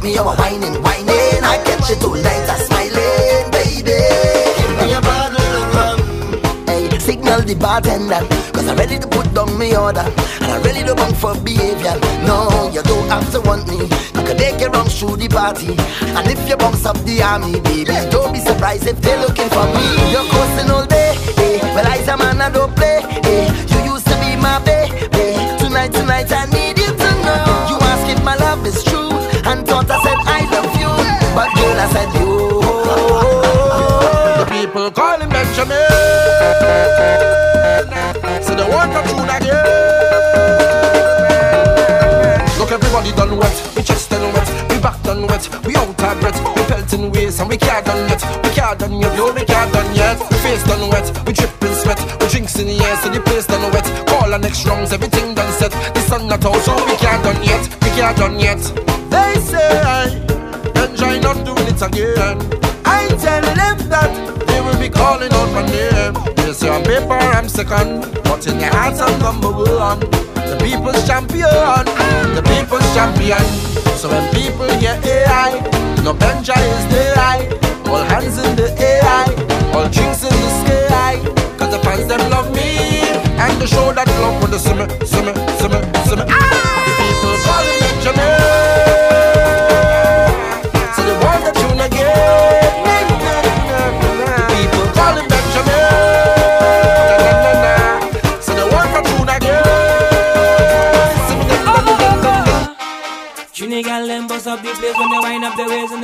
me 0.07 0.17
out, 0.17 0.37
whining, 0.39 0.81
whining. 0.81 1.43
I 1.43 1.59
catch 1.67 1.89
you 1.91 1.97
all 2.07 2.15
night, 2.15 2.47
I 2.47 2.55
smiling, 2.63 3.45
baby. 3.51 3.99
Give 4.55 4.73
me 4.79 4.93
a 4.95 5.01
bottle 5.03 5.55
of 5.59 5.75
rum. 5.75 5.99
Hey, 6.65 6.87
signal 6.99 7.41
the 7.41 7.55
bartender, 7.55 8.23
cause 8.53 8.67
I'm 8.67 8.77
ready 8.77 8.97
to 8.99 9.07
put 9.07 9.27
down 9.33 9.51
my 9.59 9.75
order. 9.75 10.07
And 10.41 10.49
I'm 10.55 10.63
ready 10.63 10.83
to 10.87 10.95
bunk 10.95 11.15
for 11.17 11.35
behavior. 11.43 11.99
No, 12.23 12.71
you 12.73 12.81
don't 12.83 13.09
have 13.09 13.29
to 13.33 13.41
want 13.41 13.67
me. 13.67 13.83
You 14.15 14.23
can 14.23 14.37
take 14.37 14.61
your 14.61 14.71
wrongs 14.71 14.97
through 14.97 15.17
the 15.17 15.27
party. 15.27 15.75
And 16.15 16.27
if 16.31 16.39
you 16.47 16.55
bounce 16.55 16.85
up 16.85 16.97
the 17.03 17.21
army, 17.21 17.59
baby, 17.59 17.97
don't 18.09 18.31
be 18.31 18.39
surprised 18.39 18.87
if 18.87 19.01
they're 19.01 19.19
looking 19.19 19.49
for 19.49 19.65
me. 19.75 19.85
You're 20.11 20.27
coasting 20.31 20.71
all 20.71 20.85
day, 20.85 21.15
eh? 21.37 21.59
Well, 21.75 21.85
I's 21.85 22.07
a 22.07 22.15
man, 22.15 22.41
I 22.41 22.49
don't 22.49 22.73
play, 22.75 23.03
eh? 23.03 23.66
I 31.87 31.89
said 31.93 32.11
you. 32.19 32.31
The 34.39 34.45
people 34.51 34.91
call 34.91 35.19
him 35.19 35.29
Benjamin. 35.29 35.87
So 38.43 38.55
they 38.55 38.67
want 38.67 38.91
to 38.91 38.99
tune 39.07 39.31
again. 39.31 39.63
Look, 42.59 42.71
everybody 42.71 43.11
done 43.13 43.37
wet. 43.37 43.55
We 43.75 43.83
chest 43.83 44.09
done 44.09 44.33
wet. 44.33 44.49
We 44.69 44.79
back 44.79 45.01
done 45.03 45.27
wet. 45.27 45.47
We 45.65 45.75
out 45.77 45.87
of 45.87 45.95
breath. 46.19 46.39
We 46.55 46.63
pelting 46.63 47.11
ways 47.11 47.39
and 47.39 47.47
we 47.49 47.55
can't 47.55 47.85
done 47.85 48.09
yet. 48.09 48.21
We 48.43 48.49
can't 48.49 48.77
done 48.79 48.99
yet. 48.99 49.15
Yo, 49.15 49.31
we 49.31 49.45
can't 49.45 49.71
done 49.71 49.95
yet. 49.95 50.19
We 50.19 50.37
face 50.43 50.63
done 50.63 50.89
wet. 50.89 51.07
We 51.25 51.31
dripping 51.31 51.73
sweat. 51.73 51.99
We 52.19 52.27
drinks 52.27 52.59
in 52.59 52.67
the 52.67 52.83
air, 52.83 52.97
so 52.97 53.09
the 53.09 53.21
place 53.21 53.47
done 53.47 53.71
wet. 53.71 53.85
Call 54.07 54.33
our 54.33 54.39
next 54.39 54.65
rounds, 54.65 54.91
everything 54.91 55.35
done 55.35 55.51
set. 55.53 55.71
The 55.71 56.01
sun 56.01 56.27
not 56.27 56.43
out, 56.43 56.59
so 56.63 56.75
we 56.85 56.97
can't 56.97 57.23
done 57.23 57.41
yet. 57.43 57.63
We 57.81 57.89
can't 57.95 58.17
done 58.17 58.39
yet. 58.39 58.86
It 61.77 61.93
again. 61.93 62.41
I 62.85 63.05
tell 63.21 63.41
them 63.41 63.77
that 63.89 64.09
they 64.47 64.61
will 64.61 64.79
be 64.79 64.89
calling 64.89 65.31
out 65.31 65.51
my 65.53 65.61
name. 65.61 66.13
They 66.35 66.51
say 66.51 66.69
on 66.69 66.81
paper 66.83 67.13
I'm 67.13 67.47
second, 67.47 68.01
but 68.23 68.47
in 68.47 68.57
their 68.57 68.73
hearts 68.73 68.99
I'm 68.99 69.13
number 69.19 69.51
one. 69.51 69.99
The 70.49 70.57
people's 70.57 71.05
champion, 71.05 71.85
the 72.33 72.41
people's 72.49 72.87
champion. 72.97 73.45
So 73.93 74.09
when 74.09 74.25
people 74.33 74.65
hear 74.81 74.97
AI, 75.05 75.61
no 76.01 76.13
Benja 76.17 76.57
is 76.57 76.83
the 76.89 77.13
eye. 77.13 77.45
All 77.85 78.01
hands 78.09 78.39
in 78.41 78.55
the 78.55 78.73
AI, 78.73 79.29
all 79.77 79.87
drinks 79.89 80.23
in 80.23 80.33
the 80.33 80.49
sky. 80.65 81.21
Cause 81.61 81.69
the 81.69 81.79
fans 81.85 82.07
them 82.07 82.25
love 82.31 82.49
me, 82.55 83.05
and 83.37 83.53
the 83.61 83.67
show 83.67 83.93
that 83.93 84.07
love 84.17 84.41
when 84.41 84.57
see 84.57 84.73
me, 84.73 84.85
see 85.05 85.21
me, 85.21 85.33
see 85.61 85.69
me. 85.69 85.81
The 86.09 86.93
people 86.97 87.37
calling 87.45 87.79
me 87.85 87.89
Jamaica. 88.01 88.46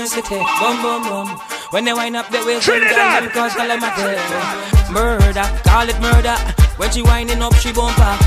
The 0.03 0.21
ways 0.21 0.27
in 0.27 0.27
the 0.27 0.27
city. 0.27 0.43
Boom, 0.59 0.81
boom, 0.81 1.03
boom. 1.03 1.39
When 1.71 1.85
they 1.85 1.93
wind 1.93 2.15
up 2.15 2.29
the 2.29 2.43
ways, 2.45 2.65
them 2.65 2.81
gal 2.81 3.21
them 3.21 3.29
cause 3.31 3.53
calamity. 3.53 4.17
Murder, 4.91 5.47
call 5.63 5.89
it 5.89 5.99
murder. 6.01 6.35
When 6.77 6.91
she 6.91 7.01
winding 7.01 7.41
up, 7.41 7.53
she 7.55 7.71
bumper. 7.71 8.17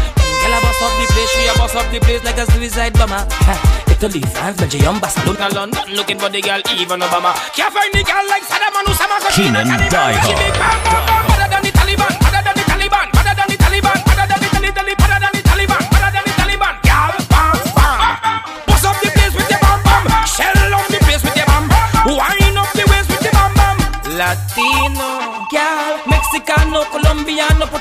Girl 0.41 0.53
a 0.53 0.61
bust 0.61 0.83
up 0.83 0.93
the 1.01 1.07
place, 1.13 1.31
she 1.31 1.47
a 1.49 1.55
bust 1.59 1.77
up 1.77 1.91
the 1.91 2.01
place 2.01 2.25
like 2.25 2.39
a 2.39 2.47
suicide 2.53 2.93
bomber. 2.95 3.27
Italy, 3.89 4.21
France, 4.21 4.57
Belgium, 4.59 5.01
Barcelona, 5.01 5.49
London, 5.53 5.95
looking 5.95 6.19
for 6.19 6.29
the 6.29 6.41
girl, 6.41 6.61
even 6.79 7.01
Obama. 7.01 7.35
Can't 7.55 7.73
find 7.73 7.93
the 7.93 8.03
girl 8.05 8.27
like 8.29 8.45
Saddam 8.45 8.77
and 8.79 8.89
Osama. 8.89 9.19
'cause 9.21 9.35
she 9.35 9.43
Keenan 9.43 9.69
the 9.69 9.89
Taliban. 9.89 11.36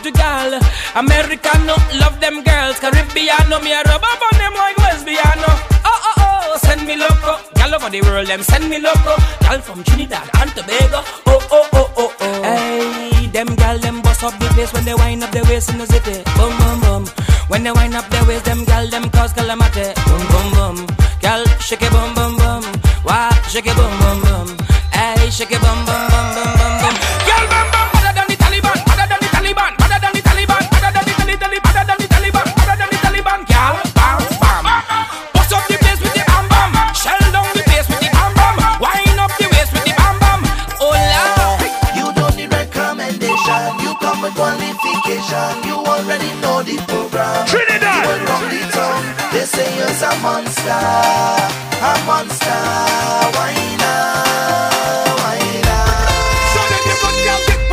Portugal, 0.05 0.59
Americano, 0.93 1.73
love 1.97 2.19
them 2.19 2.43
girls, 2.43 2.77
Caribbeano, 2.77 3.57
me 3.63 3.73
a 3.73 3.81
rub 3.89 4.03
up 4.03 4.21
on 4.21 4.37
them 4.37 4.53
like 4.53 4.75
lesbiano. 4.77 5.49
Oh 5.83 5.89
oh 5.89 6.13
oh, 6.17 6.57
send 6.61 6.85
me 6.85 6.95
loco, 6.95 7.41
girl 7.55 7.73
over 7.73 7.89
the 7.89 8.01
world, 8.03 8.27
them 8.27 8.43
send 8.43 8.69
me 8.69 8.77
loco, 8.77 9.15
Gal 9.41 9.61
from 9.61 9.83
Trinidad 9.83 10.29
and 10.37 10.51
Tobago. 10.51 11.01
Oh 11.25 11.41
oh 11.49 11.69
oh 11.73 11.93
oh 11.97 12.15
oh, 12.19 12.43
hey, 12.43 13.25
them 13.33 13.47
girl 13.55 13.79
them 13.79 14.03
bust 14.03 14.23
up 14.23 14.37
the 14.37 14.45
place 14.53 14.71
when 14.73 14.85
they 14.85 14.93
wind 14.93 15.23
up 15.23 15.31
their 15.31 15.43
waist 15.45 15.71
in 15.71 15.79
the 15.79 15.87
city. 15.87 16.21
Boom 16.37 16.53
boom 16.59 16.81
boom, 16.81 17.05
when 17.47 17.63
they 17.63 17.71
wind 17.71 17.95
up 17.95 18.07
their 18.09 18.23
waist, 18.25 18.45
them 18.45 18.63
girl 18.63 18.87
them 18.87 19.09
cause 19.09 19.33
calamity. 19.33 19.89
Boom 20.05 20.23
boom 20.29 20.47
boom, 20.53 20.87
girl 21.19 21.43
shake 21.65 21.81
it 21.81 21.91
boom 21.91 22.13
boom 22.13 22.37
boom, 22.37 22.63
wah 23.05 23.33
shake 23.49 23.65
it 23.65 23.75
boom 23.75 23.93
boom 23.97 24.21
boom, 24.21 24.57
hey 24.93 25.31
shake 25.31 25.51
it 25.51 25.61
boom 25.61 25.79
boom 25.87 26.03
boom 26.13 26.27
boom 26.35 26.51
boom 26.59 26.64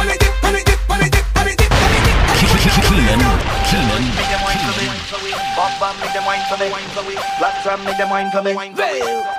it, 0.07 0.19
dip 0.23 0.39
on 0.47 0.55
it, 0.55 0.65
dip 0.65 0.91
on 0.91 1.03
it, 1.03 1.11
dip 1.11 1.41
on 1.41 1.49
it. 1.49 1.59
Keinon, 2.63 3.19
Keinon, 3.67 4.03
Make 4.15 4.31
them 4.31 4.43
wine 4.47 4.63
for 4.63 4.75
me. 4.79 5.33
Bop 5.57 5.73
bam, 5.81 5.95
make 5.99 6.13
them 6.15 6.25
wine 6.25 6.45
for 6.49 6.57
me. 6.59 6.71
Wine 6.71 6.91
for 6.95 7.03
me. 7.03 7.15
Black 7.39 7.63
tram, 7.63 7.85
make 7.85 7.99
them 7.99 8.11
wine 8.11 8.31
for 8.31 8.43
me. 8.43 8.53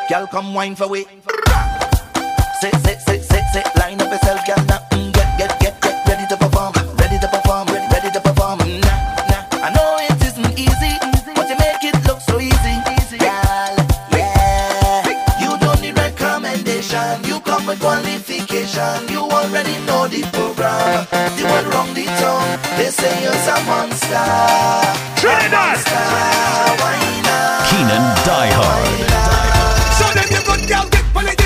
Girl, 0.10 0.28
come 0.28 0.54
wine 0.54 0.76
for 0.76 0.88
we. 0.90 1.06
Sit, 2.60 2.76
sit, 2.84 3.00
sit, 3.08 3.24
sit, 3.24 3.44
sit. 3.54 3.66
Line 3.78 4.02
up 4.02 4.23
qualification. 18.84 19.10
You 19.10 19.22
already 19.22 19.78
know 19.86 20.08
the 20.08 20.22
program. 20.32 21.08
You 21.38 21.46
went 21.46 21.74
wrong 21.74 21.94
the 21.94 22.06
tongue. 22.06 22.60
They 22.78 22.90
say 22.90 23.24
you're 23.24 23.32
a 23.32 23.58
monster. 23.66 24.26
Trinidad. 25.20 25.78
Keinon 27.68 28.06
Die 28.26 28.52
Hard. 28.58 28.88
So 29.98 30.06
then 30.14 30.28
you 30.32 30.42
got 30.46 30.62
girl 30.68 30.90
dip 30.90 31.43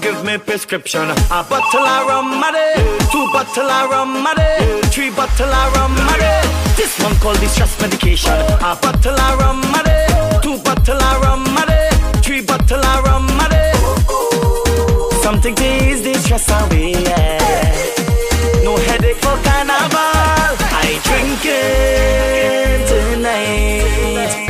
give 0.00 0.24
me 0.24 0.38
prescription. 0.38 1.10
A 1.10 1.44
bottle 1.44 1.86
of 1.86 2.06
rum 2.08 2.42
a 2.42 2.52
day, 2.52 2.74
two 3.10 3.26
bottle 3.32 3.70
of 3.70 3.90
rum 3.90 4.26
a 4.26 4.34
day, 4.34 4.80
three 4.92 5.10
bottle 5.10 5.48
of 5.48 5.74
rum 5.74 5.96
a 5.96 6.18
day. 6.18 6.42
This 6.76 6.98
one 7.00 7.14
called 7.16 7.38
the 7.38 7.48
stress 7.48 7.80
medication. 7.80 8.32
A 8.32 8.76
bottle 8.80 9.18
of 9.18 9.38
rum 9.38 9.62
a 9.74 9.82
day, 9.84 10.06
two 10.42 10.58
bottle 10.62 11.02
of 11.02 11.22
rum 11.22 11.44
a 11.56 11.66
day, 11.66 11.90
three 12.22 12.40
bottle 12.40 12.84
of 12.84 13.04
rum 13.04 13.28
a 13.40 13.48
day. 13.48 13.72
Something 15.22 15.54
to 15.54 15.64
ease 15.64 16.02
the 16.02 16.14
stress 16.14 16.48
away. 16.50 16.92
Yeah. 16.92 18.64
No 18.64 18.76
headache 18.76 19.16
for 19.16 19.36
carnival. 19.44 19.98
I 20.82 21.00
drink 21.04 21.44
it 21.44 22.86
tonight. 22.88 24.47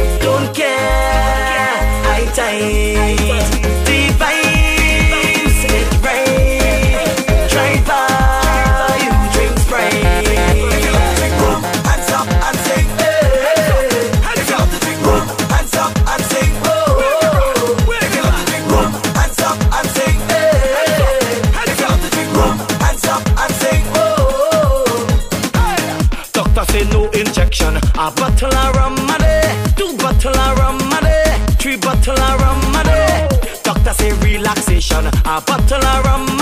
bottle 32.08 32.24
of 32.24 32.40
rum 32.40 32.74
a 32.74 32.84
day. 32.84 33.28
Doctor 33.62 33.92
say 33.92 34.12
relaxation, 34.12 35.06
a 35.06 35.40
bottle 35.42 35.84
of 35.84 36.04
rum 36.04 36.37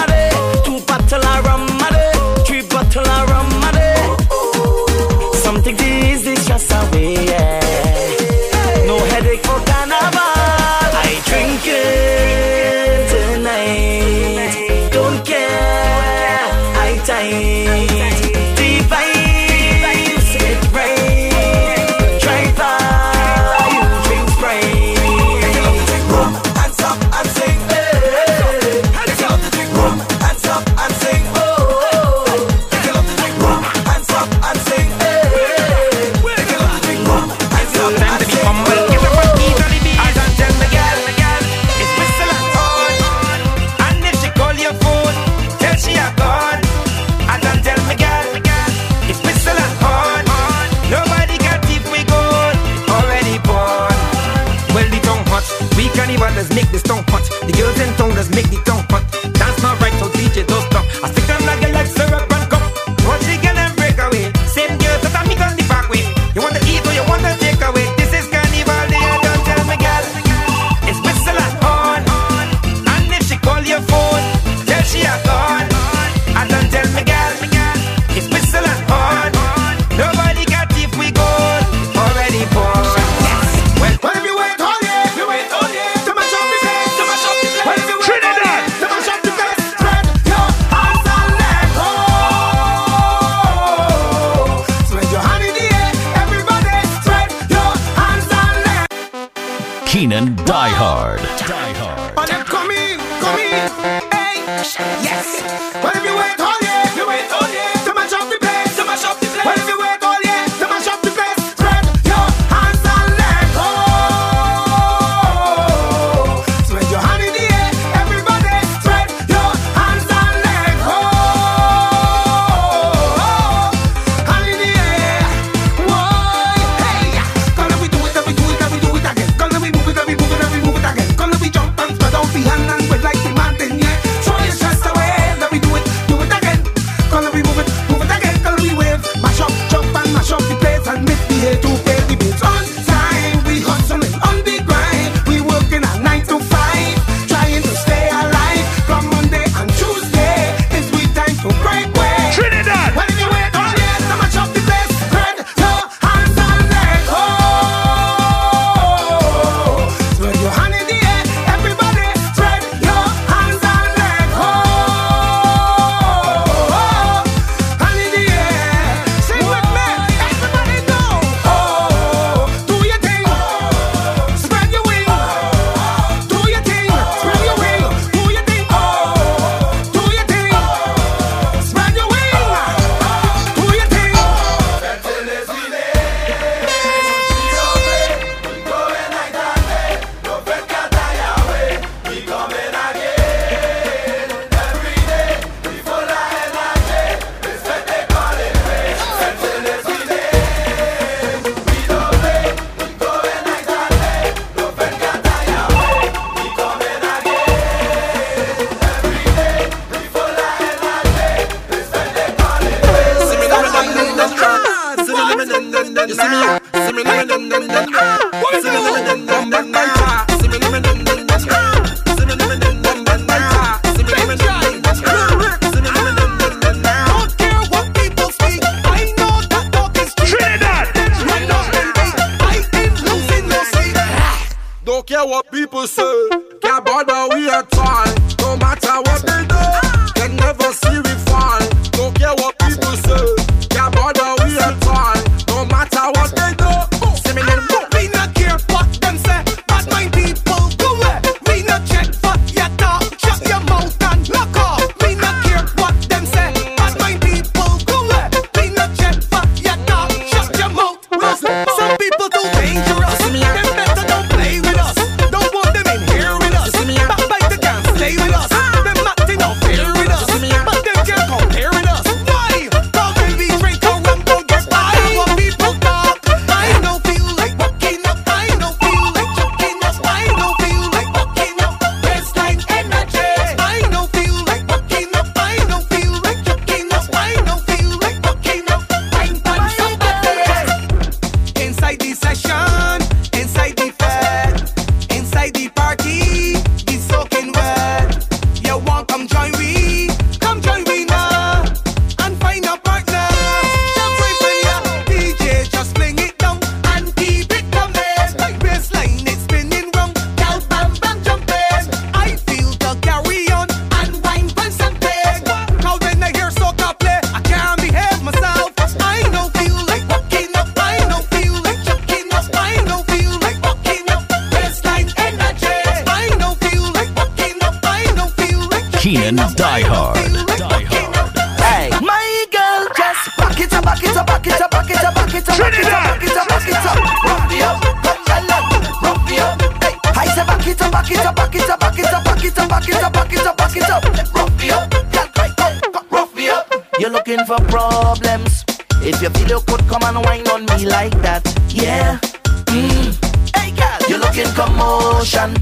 looking 347.26 347.44
for 347.44 347.56
problems. 347.66 348.64
If 349.02 349.20
you 349.20 349.30
feel 349.30 349.48
you 349.48 349.60
could 349.66 349.86
come 349.88 350.02
and 350.04 350.24
whine 350.24 350.46
on 350.48 350.64
me 350.66 350.86
like 350.86 351.14
that, 351.22 351.42
yeah. 351.70 352.18
Mm. 352.66 353.14
Hey 353.56 353.72
girl, 353.74 353.98
you're 354.08 354.18
looking 354.18 354.46
commotion. 354.54 355.56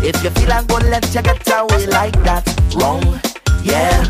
If 0.00 0.22
you 0.22 0.30
feel 0.30 0.52
I'm 0.52 0.66
gonna 0.66 0.88
let 0.88 1.12
you 1.14 1.22
get 1.22 1.42
away 1.48 1.86
like 1.86 2.22
that, 2.22 2.46
wrong, 2.76 3.02
yeah. 3.64 4.04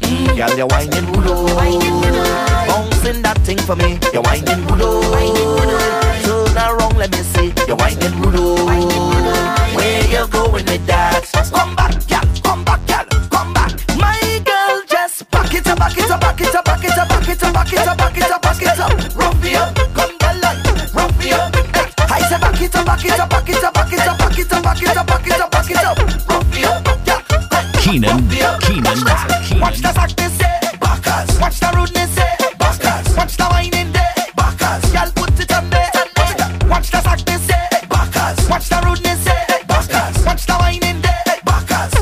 Mm. 0.00 0.36
Girl, 0.36 0.56
you're 0.56 0.66
whining 0.66 1.12
good 1.12 1.26
oh. 1.28 2.64
Bouncing 2.66 3.22
that 3.22 3.38
thing 3.44 3.58
for 3.58 3.76
me, 3.76 3.98
you're 4.12 4.22
whining 4.22 4.64
good 4.66 4.80
oh. 4.80 6.14
Turn 6.24 6.56
around, 6.56 6.96
let 6.96 7.10
me 7.10 7.18
see, 7.18 7.52
you're 7.66 7.76
whining 7.76 8.22
good 8.22 8.36
oh. 8.36 9.76
Where 9.76 10.06
you 10.06 10.26
going 10.28 10.64
with 10.64 10.86
that? 10.86 11.28
Come 11.52 11.76
back, 11.76 11.92
girl, 12.08 12.24
it 18.74 18.80
up, 18.80 18.90
back 18.90 19.04
it 19.04 19.14
up. 19.14 19.16
Rough 19.16 19.42
me 19.42 19.54
up, 19.54 19.74
come 19.94 20.18
girl, 20.18 20.36
like, 20.40 20.94
rough 20.94 21.18
me 21.18 21.32
up. 21.32 21.54
Hey, 21.54 22.22
I 22.22 22.28
say 22.28 22.38
back 22.38 22.60
it 22.60 22.74
up, 22.74 22.86
back 22.86 23.04
it 23.04 23.20
up, 23.20 23.30
back 23.30 23.48
it 23.48 23.64
up, 23.64 23.74
back 23.74 23.92
it 23.92 24.06
up, 24.06 24.18
back 24.18 24.38
it 24.38 24.50
up, 24.50 24.62
back 24.62 24.82
it 24.82 24.96
up, 24.96 25.06
back 25.06 25.26
it 25.26 25.40
up, 25.40 25.50
back 25.50 25.70
it 25.70 25.84
up. 25.84 25.98
Rough 26.28 26.54
me 26.54 26.64
up, 26.64 26.86
yeah. 27.06 27.20
Keinon, 27.80 28.20
Keinon, 28.60 29.60
Watch 29.60 29.80
the 29.80 29.88
eh. 29.88 29.92
backers. 30.80 31.40
Watch 31.40 31.60
the 31.60 31.72
rudeness, 31.76 32.18
eh. 32.18 32.36
backers. 32.58 33.16
Watch 33.16 33.36
the 33.36 33.44
whining, 33.44 33.92
there, 33.92 34.14
backers. 34.36 34.92
Y'all 34.92 35.10
put 35.14 35.38
it 35.38 35.52
on 35.52 35.70
there. 35.70 35.90
Watch 36.68 36.90
the 36.90 37.00
softness, 37.02 37.42
say, 37.42 37.68
backers. 37.88 38.48
Watch 38.48 38.68
the 38.68 38.80
rudeness, 38.84 39.20
say, 39.24 39.64
backers. 39.68 40.24
Watch 40.26 40.46
the 40.46 40.54
whining, 40.54 41.00
there, 41.02 41.22
backers. 41.44 41.92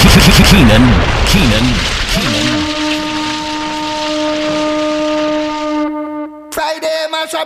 Keinon, 0.00 0.44
Keinon, 0.50 0.99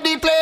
Mash 0.05 0.34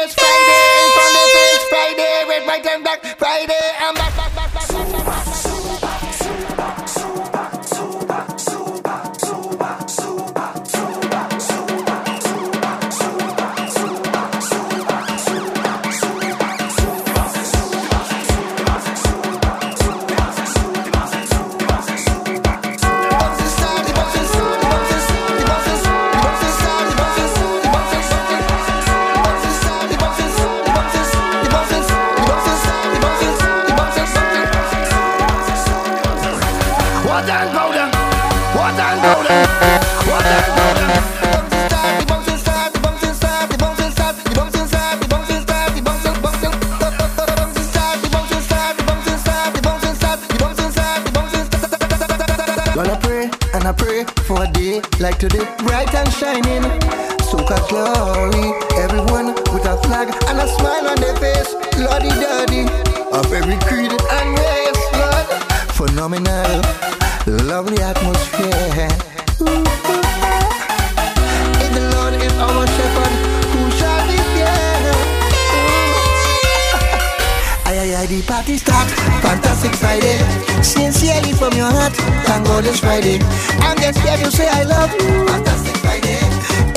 Friday. 79.83 80.19
Sincerely 80.63 81.33
from 81.35 81.53
your 81.59 81.67
heart. 81.67 81.93
Thank 82.27 82.47
God 82.47 82.65
it's 82.65 82.79
Friday. 82.79 83.19
I'm 83.67 83.77
just 83.83 83.99
here 83.99 84.17
to 84.17 84.31
say 84.31 84.49
I 84.49 84.63
love 84.63 84.93
you. 84.95 85.27
Fantastic 85.27 85.77
Friday. 85.83 86.23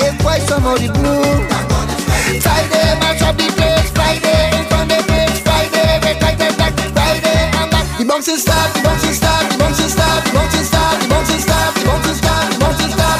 If 0.01 0.17
why 0.25 0.39
somebody 0.39 0.89
blue. 0.89 1.21
Thank 1.21 1.69
God 1.69 1.87
it's 1.93 2.03
Friday. 2.09 2.41
Friday, 2.41 2.87
match 2.99 3.21
up 3.21 3.37
the 3.37 3.47
place. 3.53 3.89
Friday, 3.93 4.41
in 4.57 4.65
front 4.65 4.89
of 4.91 4.97
the 4.97 5.05
place. 5.05 5.37
Friday, 5.45 5.85
red, 6.01 6.17
white, 6.17 6.41
and 6.41 6.55
black. 6.57 6.73
Friday, 6.97 7.39
I'm 7.61 7.69
back. 7.69 7.85
The 7.99 8.05
bouncing 8.09 8.41
start, 8.41 8.73
the 8.73 8.81
bouncing 8.81 9.13
start, 9.13 9.43
the 9.51 9.57
bouncing 9.61 9.91
start, 9.95 10.19
the 10.25 10.31
bouncing 10.33 10.65
start, 10.65 10.95
the 11.01 11.07
bouncing 11.13 11.41
start, 11.45 11.73
the 11.77 11.85
bouncing 11.85 12.17
start, 12.17 12.45
the 12.49 12.57
bouncing 12.57 12.91
start. 12.97 13.19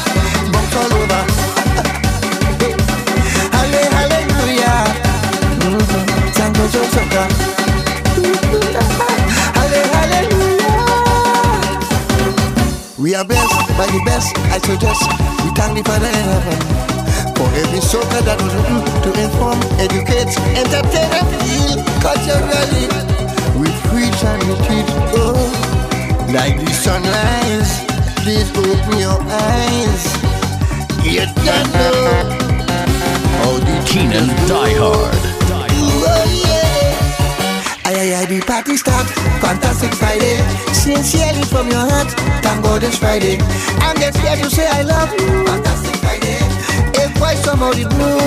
Bounce 0.52 0.76
all 0.82 0.94
over. 0.98 1.35
By 13.78 13.88
the 13.88 14.02
best, 14.06 14.32
I 14.56 14.58
suggest. 14.60 15.04
We 15.44 15.52
thank 15.52 15.76
the 15.76 15.84
Father 15.84 16.08
in 16.08 16.26
heaven 16.32 16.60
for 17.36 17.48
every 17.60 17.84
soca 17.84 18.24
that 18.24 18.40
was 18.40 18.54
written 18.56 18.80
to 19.04 19.10
inform, 19.20 19.60
educate, 19.84 20.32
entertain, 20.56 21.12
and 21.12 21.28
heal 21.44 21.84
culturally. 22.00 22.88
We 23.60 23.68
preach 23.92 24.16
and 24.24 24.42
teach, 24.64 24.92
oh, 25.20 25.36
like 26.32 26.56
the 26.64 26.72
sunrise. 26.72 27.84
Please 28.24 28.50
open 28.56 28.98
your 28.98 29.20
eyes. 29.28 30.04
You 31.04 31.28
don't 31.44 31.68
know 31.76 32.16
how 33.44 33.60
the 33.60 33.76
Keinon 33.92 34.32
Die 34.48 34.74
Hard. 34.80 35.35
The 38.26 38.42
party 38.42 38.76
start. 38.76 39.06
Fantastic 39.38 39.94
Friday. 39.94 40.42
Sincerely 40.74 41.44
from 41.46 41.70
your 41.70 41.86
heart. 41.86 42.10
Thank 42.42 42.64
God 42.64 42.82
it's 42.82 42.98
Friday. 42.98 43.38
I'm 43.86 43.96
just 44.02 44.18
here 44.18 44.36
to 44.36 44.50
say 44.50 44.66
I 44.66 44.82
love 44.82 45.14
you. 45.14 45.46
Fantastic 45.46 45.94
Friday. 46.02 46.42
If 46.98 47.14
why 47.22 47.36
somebody 47.36 47.86
blue. 47.86 48.18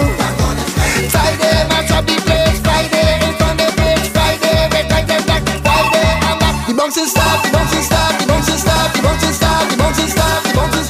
Friday, 1.10 1.66
match 1.66 1.90
up 1.90 2.06
the 2.06 2.14
place. 2.22 2.62
Friday, 2.62 3.26
in 3.26 3.34
front 3.42 3.58
of 3.58 3.66
the 3.66 3.74
place. 3.74 4.06
Friday, 4.14 4.70
red, 4.70 4.86
white, 4.86 5.10
and 5.10 5.24
black. 5.26 5.42
Friday, 5.66 6.08
I'm 6.30 6.38
back. 6.38 6.54
The 6.68 6.74
bouncing 6.78 7.10
start, 7.10 7.42
the 7.42 7.50
bouncing 7.50 7.82
start, 7.82 8.14
the 8.22 8.26
bouncing 8.30 8.60
start, 8.62 8.94
the 8.94 9.02
bouncing 9.02 9.34
start, 9.34 9.66
the 9.66 9.76
bouncing 9.82 10.10
start, 10.14 10.42
the 10.46 10.52
bouncing 10.54 10.87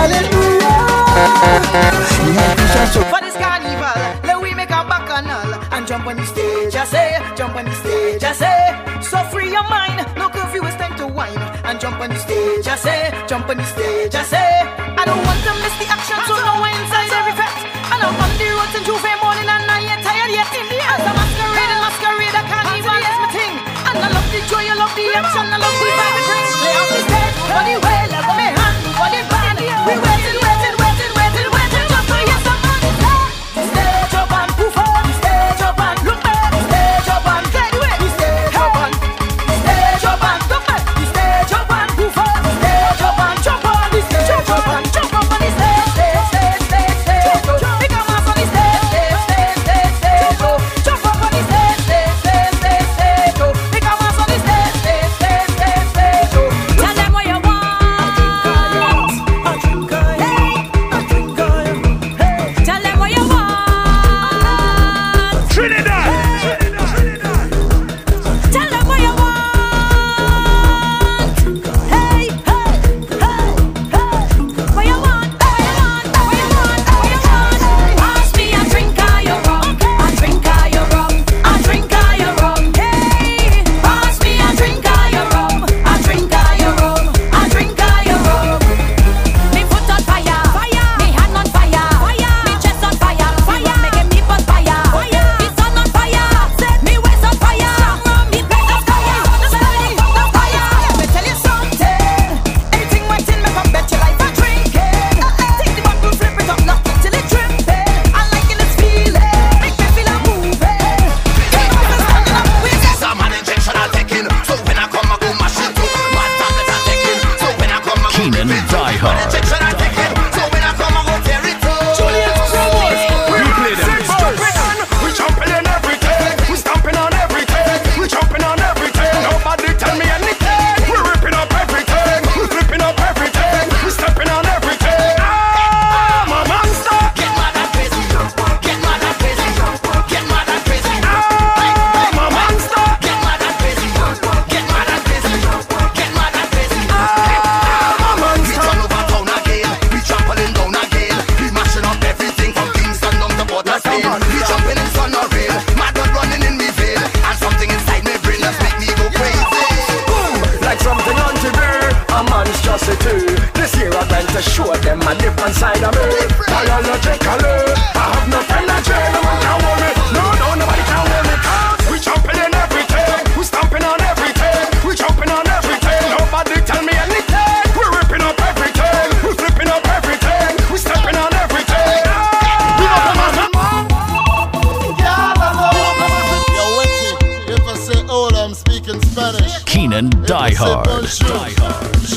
Hallelujah. 0.00 0.80
For 3.10 3.20
this 3.20 3.36
carnival, 3.36 4.00
let 4.24 4.40
we 4.40 4.54
make 4.54 4.70
a 4.70 4.82
bacchanal 4.88 5.52
and 5.74 5.86
jump 5.86 6.06
on 6.06 6.16
the 6.16 6.24
stage. 6.24 6.74
I 6.74 6.84
say, 6.86 7.18
jump 7.36 7.54
on 7.56 7.66
the 7.66 7.74
stage. 7.74 8.24
I 8.24 8.32
say, 8.32 8.58
so 9.02 9.18
free 9.30 9.50
your 9.50 9.62
mind. 9.68 9.98
No 10.16 10.30
curfew, 10.30 10.64
it's 10.64 10.76
time 10.76 10.96
to 10.96 11.06
wine 11.06 11.36
and 11.66 11.78
jump 11.78 12.00
on 12.00 12.08
the 12.08 12.16
stage. 12.16 12.66
I 12.66 12.76
say, 12.76 13.12
jump 13.28 13.50
on 13.50 13.58
the 13.58 13.64
stage. 13.64 14.14
I 14.14 14.22
say, 14.22 14.39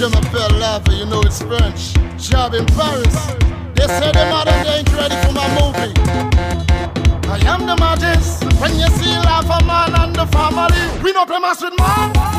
Je 0.04 0.10
m'appelle 0.10 0.60
Lava, 0.60 0.92
you 0.92 1.06
know 1.06 1.22
it's 1.22 1.42
French. 1.42 1.94
Job 2.18 2.54
in 2.56 2.66
Paris. 2.76 3.16
They 3.74 3.88
say 3.88 4.12
the 4.12 4.28
model 4.30 4.54
they 4.66 4.80
ain't 4.80 4.94
ready 4.94 5.16
for 5.26 5.32
my 5.32 5.48
movie. 5.56 5.94
I 7.30 7.40
am 7.48 7.66
the 7.66 7.78
majesty. 7.78 8.46
When 8.58 8.78
you 8.78 8.88
see 8.98 9.16
Lava 9.20 9.64
man 9.64 9.96
and 9.96 10.14
the 10.14 10.26
family, 10.28 11.02
we 11.02 11.14
no 11.14 11.26
play 11.26 11.40
mess 11.40 11.62
with 11.62 11.80
man. 11.80 12.33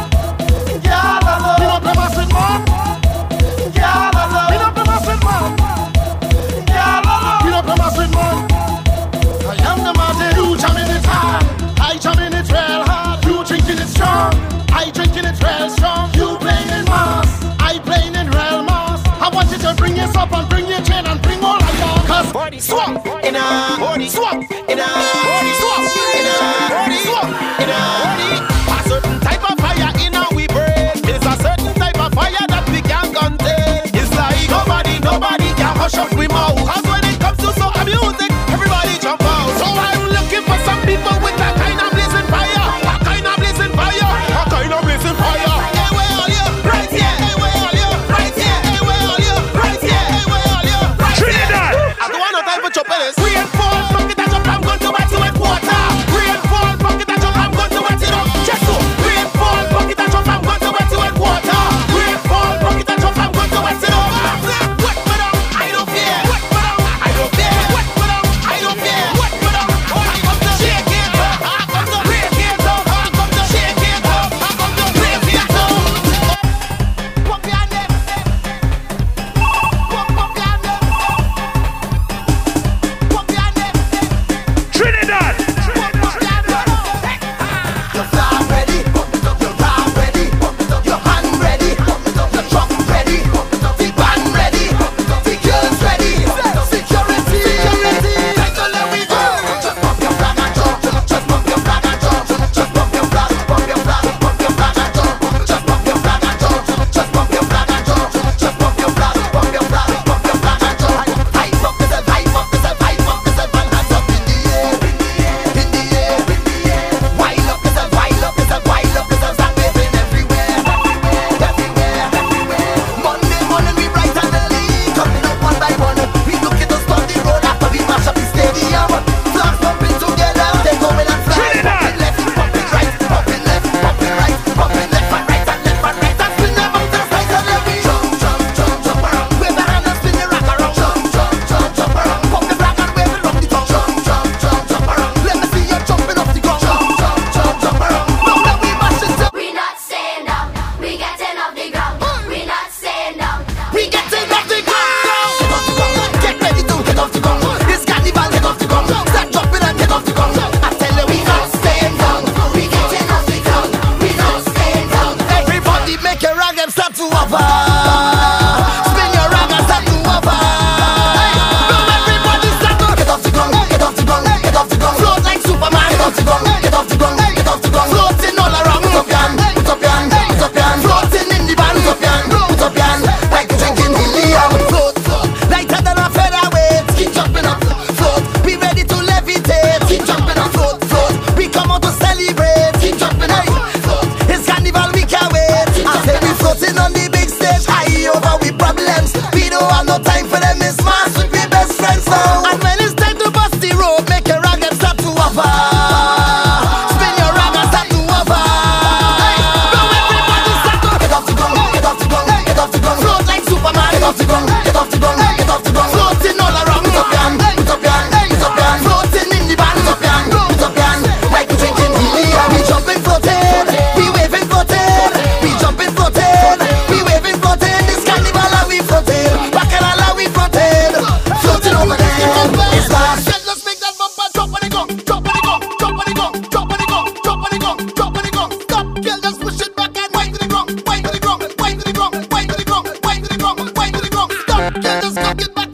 Just 245.15 245.43
it 245.43 245.55
back. 245.55 245.74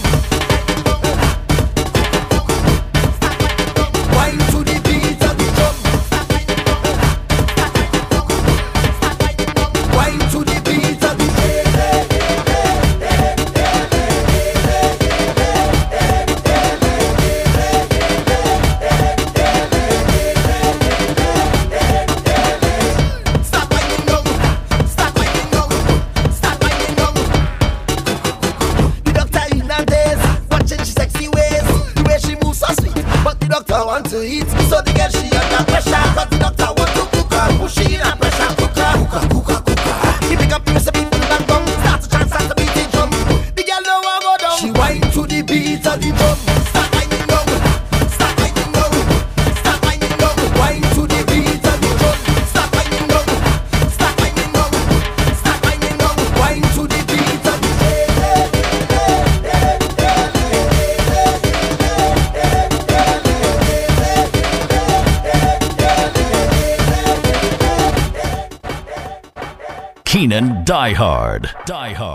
die 71.65 71.93
hard. 71.95 72.10